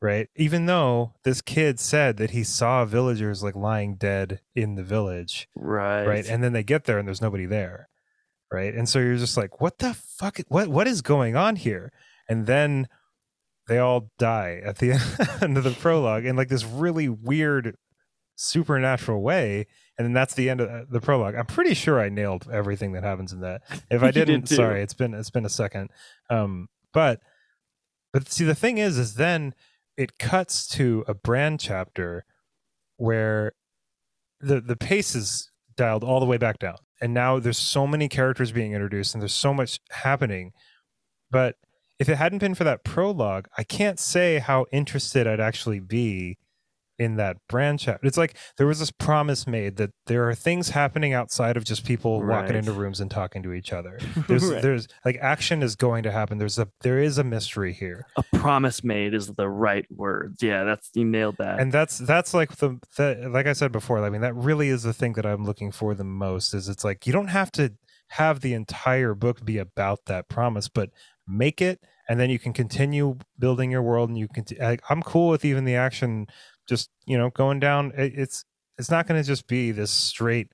right 0.00 0.28
even 0.36 0.66
though 0.66 1.14
this 1.24 1.40
kid 1.40 1.80
said 1.80 2.16
that 2.18 2.30
he 2.30 2.44
saw 2.44 2.84
villagers 2.84 3.42
like 3.42 3.56
lying 3.56 3.96
dead 3.96 4.40
in 4.54 4.76
the 4.76 4.82
village 4.84 5.48
Right. 5.56 6.04
right 6.06 6.28
and 6.28 6.44
then 6.44 6.52
they 6.52 6.62
get 6.62 6.84
there 6.84 6.98
and 6.98 7.08
there's 7.08 7.20
nobody 7.22 7.46
there 7.46 7.88
right 8.52 8.72
and 8.74 8.88
so 8.88 9.00
you're 9.00 9.16
just 9.16 9.36
like 9.36 9.60
what 9.60 9.78
the 9.78 9.94
fuck 9.94 10.38
what 10.48 10.68
what 10.68 10.86
is 10.86 11.02
going 11.02 11.34
on 11.36 11.56
here 11.56 11.90
and 12.28 12.46
then 12.46 12.86
they 13.66 13.78
all 13.78 14.10
die 14.18 14.60
at 14.64 14.78
the 14.78 14.92
end 15.42 15.56
of 15.58 15.64
the 15.64 15.72
prologue 15.72 16.24
in 16.24 16.36
like 16.36 16.48
this 16.48 16.64
really 16.64 17.08
weird 17.08 17.74
supernatural 18.36 19.20
way 19.22 19.66
and 19.98 20.06
then 20.06 20.12
that's 20.12 20.34
the 20.34 20.48
end 20.48 20.60
of 20.60 20.90
the 20.90 21.00
prologue. 21.00 21.34
I'm 21.34 21.46
pretty 21.46 21.74
sure 21.74 22.00
i 22.00 22.08
nailed 22.08 22.48
everything 22.50 22.92
that 22.92 23.02
happens 23.02 23.32
in 23.32 23.40
that. 23.40 23.62
If 23.90 24.02
i 24.02 24.10
did 24.12 24.26
didn't 24.26 24.48
too. 24.48 24.54
sorry 24.54 24.82
it's 24.82 24.94
been 24.94 25.14
it's 25.14 25.30
been 25.30 25.44
a 25.44 25.50
second. 25.50 25.90
Um 26.30 26.68
but 26.92 27.20
but 28.12 28.30
see 28.30 28.44
the 28.44 28.54
thing 28.54 28.78
is 28.78 28.96
is 28.96 29.14
then 29.14 29.54
it 29.96 30.18
cuts 30.18 30.66
to 30.68 31.04
a 31.08 31.14
brand 31.14 31.60
chapter 31.60 32.24
where 32.96 33.52
the 34.40 34.60
the 34.60 34.76
pace 34.76 35.14
is 35.14 35.50
dialed 35.76 36.04
all 36.04 36.20
the 36.20 36.26
way 36.26 36.38
back 36.38 36.58
down. 36.58 36.76
And 37.00 37.14
now 37.14 37.38
there's 37.38 37.58
so 37.58 37.86
many 37.86 38.08
characters 38.08 38.50
being 38.52 38.72
introduced 38.72 39.14
and 39.14 39.22
there's 39.22 39.34
so 39.34 39.52
much 39.52 39.80
happening. 39.90 40.52
But 41.30 41.56
if 41.98 42.08
it 42.08 42.16
hadn't 42.16 42.38
been 42.38 42.54
for 42.54 42.64
that 42.64 42.84
prologue 42.84 43.46
i 43.56 43.64
can't 43.64 43.98
say 43.98 44.38
how 44.38 44.66
interested 44.72 45.26
i'd 45.26 45.40
actually 45.40 45.80
be 45.80 46.38
in 46.98 47.16
that 47.16 47.36
brand 47.48 47.78
chapter. 47.78 48.06
It's 48.06 48.16
like 48.16 48.36
there 48.56 48.66
was 48.66 48.80
this 48.80 48.90
promise 48.90 49.46
made 49.46 49.76
that 49.76 49.90
there 50.06 50.28
are 50.28 50.34
things 50.34 50.70
happening 50.70 51.12
outside 51.12 51.56
of 51.56 51.64
just 51.64 51.84
people 51.84 52.20
walking 52.26 52.56
into 52.56 52.72
rooms 52.72 53.00
and 53.00 53.10
talking 53.10 53.42
to 53.44 53.52
each 53.52 53.72
other. 53.72 53.98
There's 54.28 54.44
Right. 54.44 54.62
there's 54.62 54.88
like 55.04 55.16
action 55.20 55.62
is 55.62 55.76
going 55.76 56.02
to 56.04 56.10
happen. 56.10 56.38
There's 56.38 56.58
a 56.58 56.68
there 56.80 56.98
is 56.98 57.18
a 57.18 57.24
mystery 57.24 57.72
here. 57.72 58.06
a 58.16 58.22
promise 58.36 58.82
made 58.82 59.14
is 59.14 59.28
the 59.28 59.48
right 59.48 59.86
words. 59.90 60.42
Yeah, 60.42 60.64
that's 60.64 60.90
you 60.94 61.04
nailed 61.04 61.36
that. 61.38 61.60
and 61.60 61.70
that's 61.72 61.98
that's 61.98 62.34
like 62.34 62.56
the, 62.56 62.78
the 62.96 63.28
like 63.30 63.46
i 63.46 63.52
said 63.52 63.70
before 63.72 64.04
i 64.04 64.10
mean 64.10 64.20
that 64.22 64.34
really 64.34 64.68
is 64.68 64.82
the 64.82 64.92
thing 64.92 65.12
that 65.14 65.26
i'm 65.26 65.44
looking 65.44 65.70
for 65.70 65.94
the 65.94 66.04
most 66.04 66.54
is 66.54 66.68
it's 66.68 66.84
like 66.84 67.06
you 67.06 67.12
don't 67.12 67.28
have 67.28 67.50
to 67.52 67.72
have 68.08 68.40
the 68.40 68.54
entire 68.54 69.14
book 69.14 69.44
be 69.44 69.58
about 69.58 70.00
that 70.06 70.28
promise 70.28 70.68
but 70.68 70.90
make 71.26 71.60
it 71.60 71.80
and 72.08 72.18
then 72.18 72.30
you 72.30 72.38
can 72.38 72.52
continue 72.52 73.16
building 73.38 73.70
your 73.70 73.82
world 73.82 74.08
and 74.08 74.18
you 74.18 74.28
can 74.28 74.44
like, 74.60 74.80
i'm 74.88 75.02
cool 75.02 75.28
with 75.28 75.44
even 75.44 75.64
the 75.64 75.74
action 75.74 76.26
just 76.68 76.90
you 77.06 77.16
know 77.18 77.30
going 77.30 77.58
down 77.60 77.92
it's 77.96 78.44
it's 78.78 78.90
not 78.90 79.06
going 79.06 79.20
to 79.20 79.26
just 79.26 79.46
be 79.46 79.70
this 79.72 79.90
straight 79.90 80.48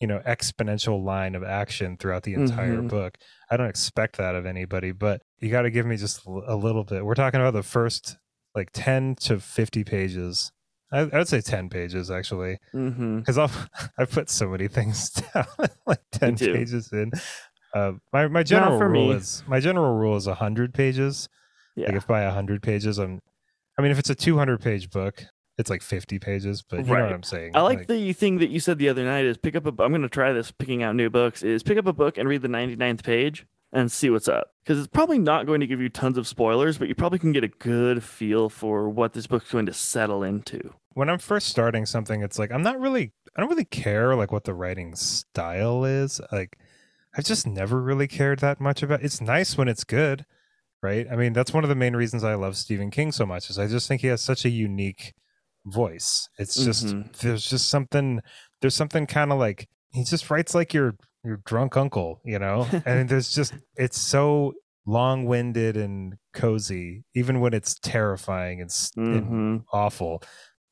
you 0.00 0.06
know 0.06 0.20
exponential 0.26 1.02
line 1.04 1.34
of 1.34 1.42
action 1.44 1.96
throughout 1.96 2.22
the 2.22 2.34
entire 2.34 2.78
Mhm. 2.78 2.88
book 2.88 3.18
i 3.50 3.56
don't 3.56 3.68
expect 3.68 4.16
that 4.16 4.34
of 4.34 4.46
anybody 4.46 4.92
but 4.92 5.22
you 5.38 5.50
got 5.50 5.62
to 5.62 5.70
give 5.70 5.84
me 5.86 5.96
just 5.96 6.24
a 6.26 6.56
little 6.56 6.84
bit 6.84 7.04
we're 7.04 7.14
talking 7.14 7.40
about 7.40 7.52
the 7.52 7.62
first 7.62 8.16
like 8.54 8.70
10 8.72 9.14
to 9.16 9.38
50 9.38 9.84
pages 9.84 10.50
i, 10.90 11.00
I 11.00 11.18
would 11.18 11.28
say 11.28 11.40
10 11.42 11.68
pages 11.68 12.10
actually 12.10 12.58
mm-hmm. 12.74 13.18
because 13.18 13.36
i've 13.38 13.68
i 13.98 14.04
put 14.06 14.30
so 14.30 14.48
many 14.48 14.68
things 14.68 15.10
down 15.34 15.44
like 15.86 16.00
10 16.12 16.36
pages 16.36 16.90
in 16.92 17.10
uh, 17.74 17.92
my, 18.12 18.26
my 18.26 18.42
general 18.42 18.78
for 18.78 18.88
rule 18.88 19.08
me. 19.10 19.14
is 19.14 19.44
my 19.46 19.60
general 19.60 19.94
rule 19.94 20.16
is 20.16 20.26
100 20.26 20.74
pages 20.74 21.28
Yeah. 21.76 21.86
like 21.88 21.96
if 21.96 22.06
by 22.06 22.24
100 22.24 22.62
pages 22.62 22.98
i'm 22.98 23.20
i 23.78 23.82
mean 23.82 23.90
if 23.92 23.98
it's 23.98 24.10
a 24.10 24.14
200 24.14 24.60
page 24.60 24.90
book 24.90 25.24
it's 25.60 25.70
like 25.70 25.82
50 25.82 26.18
pages 26.18 26.62
but 26.62 26.80
you 26.80 26.86
know 26.86 27.02
what 27.02 27.12
i'm 27.12 27.22
saying 27.22 27.52
I 27.54 27.60
like, 27.60 27.86
the 27.86 28.12
thing 28.12 28.38
that 28.38 28.50
you 28.50 28.58
said 28.58 28.78
the 28.78 28.88
other 28.88 29.04
night 29.04 29.24
is 29.24 29.36
pick 29.36 29.54
up 29.54 29.66
a 29.66 29.68
I'm 29.82 29.92
going 29.92 30.02
to 30.02 30.08
try 30.08 30.32
this 30.32 30.50
picking 30.50 30.82
out 30.82 30.96
new 30.96 31.10
books 31.10 31.42
is 31.42 31.62
pick 31.62 31.78
up 31.78 31.86
a 31.86 31.92
book 31.92 32.18
and 32.18 32.28
read 32.28 32.42
the 32.42 32.48
99th 32.48 33.04
page 33.04 33.46
and 33.72 33.92
see 33.92 34.10
what's 34.10 34.26
up 34.26 34.54
because 34.64 34.78
it's 34.78 34.88
probably 34.88 35.18
not 35.18 35.46
going 35.46 35.60
to 35.60 35.66
give 35.66 35.80
you 35.80 35.88
tons 35.88 36.18
of 36.18 36.26
spoilers 36.26 36.78
but 36.78 36.88
you 36.88 36.94
probably 36.94 37.18
can 37.18 37.32
get 37.32 37.44
a 37.44 37.48
good 37.48 38.02
feel 38.02 38.48
for 38.48 38.88
what 38.88 39.12
this 39.12 39.26
book's 39.26 39.52
going 39.52 39.66
to 39.66 39.72
settle 39.72 40.22
into. 40.24 40.74
when 40.94 41.08
I'm 41.08 41.18
first 41.18 41.48
starting 41.48 41.86
something, 41.86 42.22
it's 42.22 42.38
like 42.38 42.50
I'm 42.50 42.62
not 42.62 42.80
really 42.80 43.12
I 43.36 43.40
don't 43.40 43.50
really 43.50 43.64
care 43.64 44.14
like 44.16 44.32
what 44.32 44.44
the 44.44 44.54
writing 44.54 44.94
style 44.96 45.84
is. 45.84 46.20
Like 46.32 46.58
I've 47.16 47.24
just 47.24 47.46
never 47.46 47.80
really 47.80 48.08
cared 48.08 48.40
that 48.40 48.60
much 48.60 48.82
about 48.82 49.02
it's 49.02 49.20
nice 49.20 49.56
when 49.56 49.68
it's 49.68 49.84
good, 49.84 50.26
right? 50.82 51.06
I 51.10 51.16
mean, 51.16 51.32
that's 51.32 51.52
one 51.52 51.64
of 51.64 51.68
the 51.68 51.74
main 51.74 51.96
reasons 51.96 52.24
I 52.24 52.34
love 52.34 52.56
Stephen 52.56 52.90
King 52.90 53.12
so 53.12 53.26
much 53.26 53.50
is 53.50 53.58
I 53.58 53.66
just 53.66 53.88
think 53.88 54.00
he 54.00 54.08
has 54.08 54.20
such 54.20 54.44
a 54.44 54.50
unique 54.50 55.14
voice. 55.66 56.28
It's 56.38 56.54
just 56.54 56.86
Mhm. 56.86 57.16
there's 57.18 57.48
just 57.48 57.68
something 57.68 58.20
there's 58.60 58.74
something 58.74 59.06
kind 59.06 59.32
of 59.32 59.38
like 59.38 59.66
he 59.92 60.04
just 60.04 60.30
writes 60.30 60.54
like 60.54 60.72
your 60.74 60.94
your 61.24 61.40
drunk 61.44 61.76
uncle, 61.76 62.20
you 62.24 62.38
know? 62.38 62.66
and 62.86 63.08
there's 63.10 63.32
just 63.32 63.54
it's 63.76 63.98
so 64.00 64.52
long-winded 64.86 65.76
and 65.76 66.14
cozy 66.34 67.04
even 67.14 67.40
when 67.40 67.52
it's 67.54 67.74
terrifying 67.80 68.60
and, 68.60 68.70
s- 68.70 68.90
and 68.96 69.62
awful. 69.72 70.22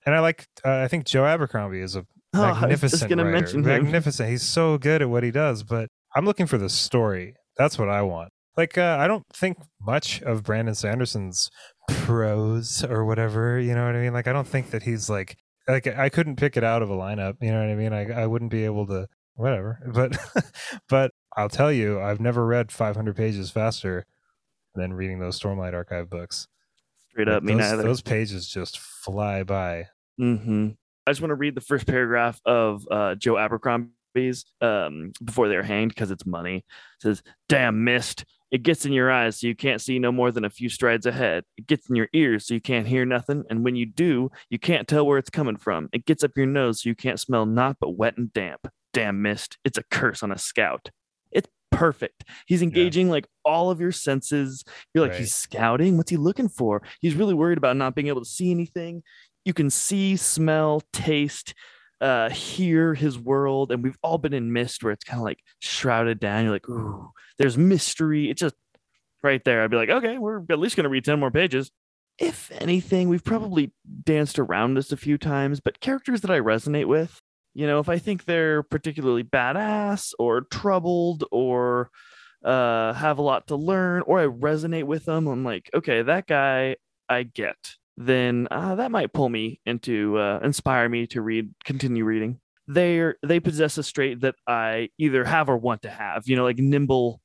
And 0.07 0.14
I 0.14 0.20
like, 0.20 0.46
uh, 0.64 0.79
I 0.79 0.88
think 0.88 1.05
Joe 1.05 1.24
Abercrombie 1.27 1.81
is 1.81 1.94
a 1.96 2.05
Oh, 2.35 2.40
magnificent 2.61 3.11
writer. 3.22 3.59
magnificent. 3.59 4.29
He's 4.29 4.42
so 4.42 4.77
good 4.79 5.01
at 5.03 5.09
what 5.09 5.22
he 5.22 5.31
does, 5.31 5.62
but 5.62 5.88
I'm 6.14 6.24
looking 6.27 6.46
for 6.46 6.59
the 6.59 6.68
story. 6.68 7.35
That's 7.57 7.79
what 7.79 7.88
I 7.88 8.03
want. 8.03 8.31
Like, 8.57 8.77
uh, 8.77 8.96
I 9.01 9.07
don't 9.07 9.24
think 9.35 9.57
much 9.81 10.20
of 10.22 10.42
Brandon 10.42 10.74
Sanderson's 10.74 11.51
prose 11.88 12.85
or 12.85 13.05
whatever. 13.05 13.59
You 13.61 13.74
know 13.74 13.87
what 13.87 13.96
I 13.96 14.01
mean? 14.01 14.12
Like, 14.12 14.27
I 14.27 14.33
don't 14.33 14.46
think 14.46 14.70
that 14.70 14.83
he's 14.83 15.09
like, 15.11 15.37
like 15.66 15.87
I 15.87 16.09
couldn't 16.09 16.37
pick 16.37 16.57
it 16.57 16.64
out 16.64 16.83
of 16.83 16.90
a 16.90 16.94
lineup. 16.96 17.37
You 17.40 17.51
know 17.51 17.61
what 17.61 17.70
I 17.70 17.74
mean? 17.74 17.92
I, 17.92 18.22
I 18.22 18.27
wouldn't 18.27 18.51
be 18.51 18.64
able 18.64 18.87
to, 18.88 19.09
whatever. 19.35 19.81
But, 19.92 20.16
but 20.88 21.12
I'll 21.37 21.48
tell 21.48 21.72
you, 21.72 22.01
I've 22.01 22.20
never 22.20 22.46
read 22.46 22.70
500 22.72 23.16
pages 23.16 23.51
faster 23.51 24.05
than 24.74 24.92
reading 24.94 25.18
those 25.18 25.38
Stormlight 25.40 25.74
Archive 25.74 26.09
books. 26.11 26.48
Straight 27.11 27.29
Like, 27.29 27.37
up, 27.38 27.42
me 27.42 27.53
those, 27.55 27.61
neither. 27.61 27.83
those 27.83 28.03
pages 28.03 28.48
just 28.48 28.79
fly 28.79 29.42
by. 29.42 29.87
hmm 30.18 30.70
I 31.07 31.11
just 31.11 31.22
want 31.22 31.31
to 31.31 31.37
read 31.37 31.55
the 31.55 31.62
first 31.62 31.87
paragraph 31.87 32.38
of 32.44 32.87
uh, 32.90 33.14
Joe 33.14 33.38
Abercrombie's 33.38 34.44
um, 34.61 35.12
before 35.24 35.48
they're 35.48 35.62
hanged 35.62 35.88
because 35.94 36.11
it's 36.11 36.27
money. 36.27 36.57
It 36.59 36.64
says, 37.03 37.22
"Damn 37.48 37.83
mist! 37.83 38.27
It 38.50 38.62
gets 38.62 38.84
in 38.87 38.92
your 38.92 39.11
eyes 39.11 39.40
so 39.40 39.46
you 39.46 39.54
can't 39.54 39.80
see 39.80 39.98
no 39.98 40.11
more 40.11 40.30
than 40.32 40.44
a 40.44 40.50
few 40.50 40.68
strides 40.68 41.06
ahead. 41.06 41.44
It 41.56 41.66
gets 41.66 41.88
in 41.88 41.96
your 41.96 42.08
ears 42.12 42.46
so 42.46 42.54
you 42.54 42.61
can't 42.61 42.87
hear 42.87 43.04
nothing, 43.04 43.44
and 43.50 43.64
when 43.64 43.76
you 43.76 43.87
do, 43.87 44.30
you 44.50 44.58
can't 44.58 44.88
tell 44.88 45.06
where 45.06 45.18
it's 45.18 45.30
coming 45.30 45.56
from. 45.56 45.88
It 45.92 46.06
gets 46.06 46.24
up 46.24 46.32
your 46.37 46.46
nose 46.46 46.82
so 46.82 46.88
you 46.88 46.94
can't 46.94 47.20
smell 47.20 47.46
naught 47.46 47.76
but 47.80 47.90
wet 47.96 48.16
and 48.16 48.32
damp. 48.32 48.68
Damn 48.92 49.20
mist! 49.22 49.58
It's 49.64 49.78
a 49.78 49.84
curse 49.90 50.22
on 50.22 50.32
a 50.32 50.38
scout. 50.38 50.90
It's 51.30 51.48
perfect. 51.70 52.24
He's 52.46 52.62
engaging 52.62 53.11
like 53.11 53.26
all 53.44 53.70
of 53.70 53.80
your 53.80 53.92
senses. 53.92 54.64
You're 54.94 55.04
like, 55.04 55.12
Right. 55.12 55.20
he's 55.20 55.34
scouting. 55.34 55.96
What's 55.98 56.11
he 56.11 56.16
looking 56.16 56.48
for? 56.48 56.82
He's 57.00 57.14
really 57.14 57.34
worried 57.34 57.58
about 57.58 57.76
not 57.76 57.94
being 57.94 58.08
able 58.08 58.22
to 58.22 58.28
see 58.28 58.50
anything 58.50 59.02
you 59.44 59.54
can 59.54 59.70
see, 59.70 60.14
smell, 60.14 60.82
taste, 60.92 61.54
uh, 62.00 62.30
hear 62.30 62.94
his 62.94 63.18
world. 63.18 63.72
And 63.72 63.82
we've 63.82 63.98
all 64.02 64.18
been 64.18 64.34
in 64.34 64.52
mist 64.52 64.82
where 64.82 64.92
it's 64.92 65.04
kind 65.04 65.20
of 65.20 65.24
like 65.24 65.40
shrouded 65.61 66.20
down. 66.20 66.44
You're 66.44 66.52
like, 66.52 66.68
ooh, 66.68 67.11
there's 67.38 67.58
mystery. 67.58 68.30
It's 68.30 68.40
just 68.40 68.54
right 69.22 69.42
there. 69.44 69.62
I'd 69.62 69.70
be 69.70 69.76
like, 69.76 69.90
okay, 69.90 70.18
we're 70.18 70.42
at 70.50 70.58
least 70.58 70.76
going 70.76 70.84
to 70.84 70.90
read 70.90 71.04
10 71.04 71.18
more 71.18 71.30
pages. 71.30 71.70
If 72.18 72.50
anything, 72.61 73.08
we've 73.08 73.24
probably 73.24 73.72
danced 74.04 74.38
around 74.38 74.74
this 74.74 74.90
a 74.90 74.96
few 74.96 75.18
times, 75.18 75.61
but 75.61 75.80
characters 75.80 76.20
that 76.22 76.30
I 76.32 76.40
resonate 76.40 76.87
with, 76.87 77.20
you 77.54 77.66
know, 77.66 77.78
if 77.78 77.88
I 77.88 77.98
think 77.98 78.24
they're 78.24 78.62
particularly 78.62 79.22
badass 79.22 80.14
or 80.18 80.42
troubled 80.42 81.24
or 81.30 81.90
uh, 82.44 82.92
have 82.94 83.18
a 83.18 83.22
lot 83.22 83.48
to 83.48 83.56
learn 83.56 84.02
or 84.02 84.20
I 84.20 84.26
resonate 84.26 84.84
with 84.84 85.04
them, 85.04 85.28
I'm 85.28 85.44
like, 85.44 85.70
okay, 85.74 86.02
that 86.02 86.26
guy 86.26 86.76
I 87.08 87.22
get 87.22 87.76
then 87.98 88.46
uh, 88.50 88.76
that 88.76 88.92
might 88.92 89.12
pull 89.12 89.28
me 89.28 89.61
into 89.66 90.16
uh, 90.16 90.38
inspire 90.42 90.88
me 90.88 91.08
to 91.08 91.20
read 91.20 91.52
continue 91.64 92.04
reading. 92.04 92.38
They 92.68 93.12
they 93.26 93.40
possess 93.40 93.76
a 93.78 93.82
trait 93.82 94.20
that 94.20 94.34
i 94.46 94.90
either 94.98 95.24
have 95.24 95.48
or 95.48 95.56
want 95.56 95.82
to 95.82 95.90
have 95.90 96.28
you 96.28 96.37
know 96.37 96.44
like 96.44 96.58
nimble 96.58 97.18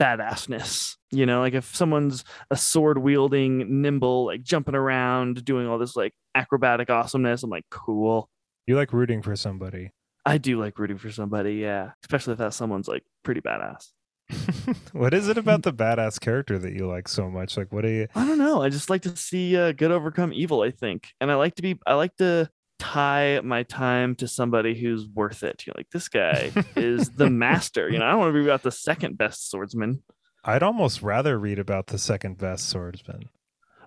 badassness 0.00 0.96
you 1.12 1.26
know 1.26 1.38
like 1.40 1.54
if 1.54 1.76
someone's 1.76 2.24
a 2.50 2.56
sword 2.56 2.98
wielding 2.98 3.82
nimble 3.82 4.26
like 4.26 4.42
jumping 4.42 4.74
around 4.74 5.44
doing 5.44 5.68
all 5.68 5.78
this 5.78 5.94
like 5.94 6.12
acrobatic 6.34 6.90
awesomeness 6.90 7.44
i'm 7.44 7.50
like 7.50 7.66
cool. 7.70 8.28
You 8.66 8.76
like 8.76 8.92
rooting 8.92 9.22
for 9.22 9.36
somebody. 9.36 9.92
i 10.26 10.38
do 10.38 10.58
like 10.58 10.76
rooting 10.78 10.98
for 10.98 11.12
somebody 11.12 11.54
yeah 11.54 11.92
especially 12.02 12.32
if 12.32 12.38
that 12.38 12.54
someone's 12.54 12.88
like 12.88 13.04
pretty 13.22 13.40
badass 13.42 13.92
what 14.92 15.14
is 15.14 15.28
it 15.28 15.38
about 15.38 15.62
the 15.62 15.72
badass 15.72 16.20
character 16.20 16.58
that 16.58 16.72
you 16.72 16.86
like 16.86 17.08
so 17.08 17.30
much? 17.30 17.56
Like, 17.56 17.72
what 17.72 17.82
do 17.82 17.88
you? 17.88 18.08
I 18.14 18.26
don't 18.26 18.38
know. 18.38 18.62
I 18.62 18.68
just 18.68 18.90
like 18.90 19.02
to 19.02 19.16
see 19.16 19.56
uh, 19.56 19.72
good 19.72 19.90
overcome 19.90 20.32
evil. 20.32 20.62
I 20.62 20.70
think, 20.70 21.08
and 21.20 21.30
I 21.30 21.34
like 21.34 21.54
to 21.56 21.62
be. 21.62 21.78
I 21.86 21.94
like 21.94 22.16
to 22.16 22.50
tie 22.78 23.40
my 23.44 23.62
time 23.64 24.14
to 24.16 24.28
somebody 24.28 24.74
who's 24.74 25.06
worth 25.06 25.42
it. 25.42 25.66
You 25.66 25.72
know, 25.72 25.78
like 25.78 25.90
this 25.90 26.08
guy 26.08 26.52
is 26.76 27.10
the 27.10 27.30
master. 27.30 27.88
You 27.90 27.98
know, 27.98 28.06
I 28.06 28.10
don't 28.10 28.20
want 28.20 28.34
to 28.34 28.40
be 28.40 28.46
about 28.46 28.62
the 28.62 28.72
second 28.72 29.18
best 29.18 29.50
swordsman. 29.50 30.02
I'd 30.44 30.62
almost 30.62 31.02
rather 31.02 31.38
read 31.38 31.58
about 31.58 31.88
the 31.88 31.98
second 31.98 32.38
best 32.38 32.68
swordsman, 32.70 33.28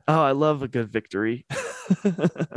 Oh, 0.08 0.22
I 0.22 0.32
love 0.32 0.62
a 0.62 0.68
good 0.68 0.92
victory. 0.92 1.46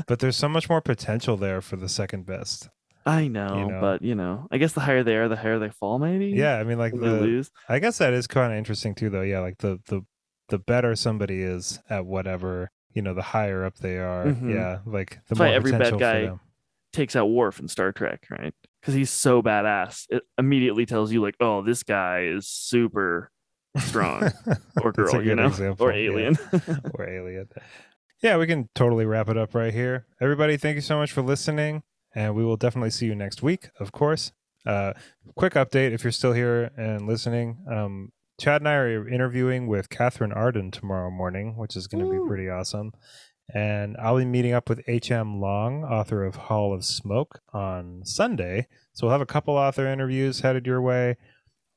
but 0.07 0.19
there's 0.19 0.37
so 0.37 0.49
much 0.49 0.69
more 0.69 0.81
potential 0.81 1.37
there 1.37 1.61
for 1.61 1.77
the 1.77 1.89
second 1.89 2.27
best. 2.27 2.69
I 3.07 3.29
know, 3.29 3.69
know. 3.69 3.81
but 3.81 4.03
you 4.03 4.15
know, 4.15 4.49
I 4.51 4.59
guess 4.59 4.73
the 4.73 4.81
higher 4.81 5.03
they 5.05 5.17
are, 5.17 5.29
the 5.29 5.37
higher 5.37 5.59
they 5.59 5.71
fall. 5.71 5.99
Maybe. 5.99 6.27
Yeah, 6.27 6.59
I 6.59 6.65
mean, 6.65 6.79
like 6.79 6.93
Or 6.93 6.99
they 6.99 7.09
the. 7.09 7.21
lose. 7.21 7.51
I 7.69 7.79
guess 7.79 7.99
that 7.99 8.13
is 8.13 8.27
kind 8.27 8.53
of 8.53 8.59
interesting 8.59 8.95
too, 8.95 9.11
though. 9.11 9.23
Yeah, 9.23 9.41
like 9.41 9.59
the 9.59 9.79
the 9.87 10.03
the 10.49 10.59
better 10.59 10.95
somebody 10.97 11.41
is 11.43 11.81
at 11.89 12.05
whatever 12.07 12.71
you 12.97 13.03
know, 13.03 13.13
the 13.13 13.23
higher 13.23 13.63
up 13.63 13.77
they 13.77 13.99
are. 13.99 14.25
Mhm. 14.25 14.53
Yeah, 14.55 14.79
like 14.87 15.11
the 15.11 15.21
That's 15.29 15.39
why 15.41 15.47
more 15.49 15.55
every 15.55 15.73
bad 15.73 15.99
guy- 15.99 16.33
Takes 16.95 17.15
out 17.15 17.27
Worf 17.27 17.61
in 17.61 17.69
Star 17.69 17.93
Trek, 17.93 18.27
right? 18.31 18.55
Because 18.81 18.95
he's 18.95 19.11
so 19.11 19.43
badass. 19.43 20.07
It 20.09 20.23
immediately 20.39 20.87
tells 20.87 21.13
you, 21.13 21.21
like, 21.21 21.35
oh, 21.41 21.61
this 21.63 21.83
guy 21.83 22.23
is 22.23 22.49
super 22.49 23.31
strong, 23.77 24.31
or 24.83 24.93
girl, 24.93 25.23
you 25.23 25.35
know, 25.35 25.49
example, 25.49 25.87
or 25.87 25.93
yeah. 25.93 26.11
alien. 26.11 26.39
or 26.95 27.07
alien. 27.07 27.49
Yeah, 28.23 28.39
we 28.39 28.47
can 28.47 28.71
totally 28.75 29.05
wrap 29.05 29.29
it 29.29 29.37
up 29.37 29.55
right 29.55 29.75
here. 29.75 30.07
Everybody, 30.23 30.57
thank 30.57 30.77
you 30.77 30.81
so 30.81 30.97
much 30.97 31.13
for 31.13 31.21
listening, 31.21 31.83
and 32.17 32.35
we 32.35 32.45
will 32.45 32.57
definitely 32.57 32.91
see 32.91 33.07
you 33.07 33.15
next 33.15 33.43
week, 33.43 33.69
of 33.79 33.93
course. 33.93 34.33
Uh, 34.65 34.95
quick 35.37 35.53
update 35.53 35.93
if 35.93 36.03
you're 36.03 36.11
still 36.11 36.33
here 36.33 36.73
and 36.77 37.07
listening. 37.07 37.59
Um, 37.71 38.11
Chad 38.41 38.63
and 38.63 38.69
I 38.69 38.75
are 38.75 39.09
interviewing 39.09 39.67
with 39.67 39.91
Katherine 39.91 40.33
Arden 40.33 40.71
tomorrow 40.71 41.11
morning, 41.11 41.57
which 41.57 41.77
is 41.77 41.87
going 41.87 42.05
to 42.05 42.11
be 42.11 42.27
pretty 42.27 42.49
awesome. 42.49 42.93
And 43.55 43.97
I'll 43.99 44.17
be 44.17 44.25
meeting 44.25 44.53
up 44.53 44.69
with 44.69 44.83
H.M. 44.89 45.41
Long, 45.41 45.85
author 45.85 46.25
of 46.25 46.35
Hall 46.35 46.75
of 46.75 46.85
Smoke, 46.85 47.41
on 47.53 48.01
Sunday. 48.05 48.67
So 48.93 49.07
we'll 49.07 49.13
have 49.13 49.21
a 49.21 49.27
couple 49.27 49.55
author 49.55 49.87
interviews 49.87 50.41
headed 50.41 50.67
your 50.67 50.83
way. 50.83 51.17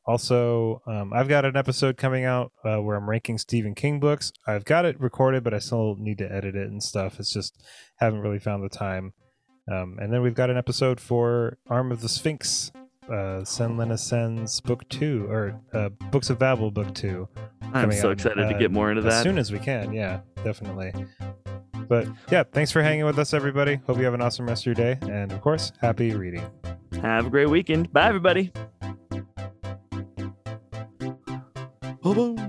Also, 0.05 0.81
um, 0.87 1.13
I've 1.13 1.27
got 1.27 1.45
an 1.45 1.55
episode 1.55 1.95
coming 1.95 2.25
out 2.25 2.51
uh, 2.65 2.77
where 2.77 2.97
I'm 2.97 3.09
ranking 3.09 3.37
Stephen 3.37 3.75
King 3.75 3.99
books. 3.99 4.31
I've 4.47 4.65
got 4.65 4.85
it 4.85 4.99
recorded, 4.99 5.43
but 5.43 5.53
I 5.53 5.59
still 5.59 5.95
need 5.99 6.17
to 6.17 6.31
edit 6.31 6.55
it 6.55 6.69
and 6.69 6.81
stuff. 6.81 7.19
It's 7.19 7.31
just 7.31 7.61
haven't 7.97 8.21
really 8.21 8.39
found 8.39 8.63
the 8.63 8.69
time. 8.69 9.13
Um, 9.69 9.97
and 10.01 10.11
then 10.11 10.21
we've 10.21 10.33
got 10.33 10.49
an 10.49 10.57
episode 10.57 10.99
for 10.99 11.57
Arm 11.69 11.91
of 11.91 12.01
the 12.01 12.09
Sphinx, 12.09 12.71
uh, 13.07 13.41
Senlin 13.43 13.91
Ascends 13.91 14.61
Book 14.61 14.87
Two, 14.89 15.27
or 15.29 15.59
uh, 15.73 15.89
Books 16.11 16.29
of 16.29 16.39
Babel 16.39 16.71
Book 16.71 16.93
Two. 16.93 17.27
I'm 17.73 17.91
so 17.91 18.07
out, 18.09 18.13
excited 18.13 18.49
to 18.49 18.55
uh, 18.55 18.57
get 18.57 18.71
more 18.71 18.89
into 18.89 19.03
that. 19.03 19.13
as 19.13 19.23
soon 19.23 19.37
as 19.37 19.51
we 19.51 19.59
can. 19.59 19.93
Yeah, 19.93 20.21
definitely. 20.43 20.93
But 21.87 22.07
yeah, 22.31 22.43
thanks 22.51 22.71
for 22.71 22.81
hanging 22.81 23.05
with 23.05 23.19
us, 23.19 23.33
everybody. 23.33 23.75
Hope 23.87 23.97
you 23.97 24.05
have 24.05 24.13
an 24.13 24.21
awesome 24.21 24.47
rest 24.47 24.63
of 24.63 24.65
your 24.67 24.75
day, 24.75 24.97
and 25.01 25.31
of 25.31 25.41
course, 25.41 25.71
happy 25.81 26.15
reading. 26.15 26.43
Have 27.01 27.27
a 27.27 27.29
great 27.29 27.49
weekend. 27.49 27.91
Bye, 27.93 28.07
everybody. 28.07 28.51
Bye-bye. 32.01 32.45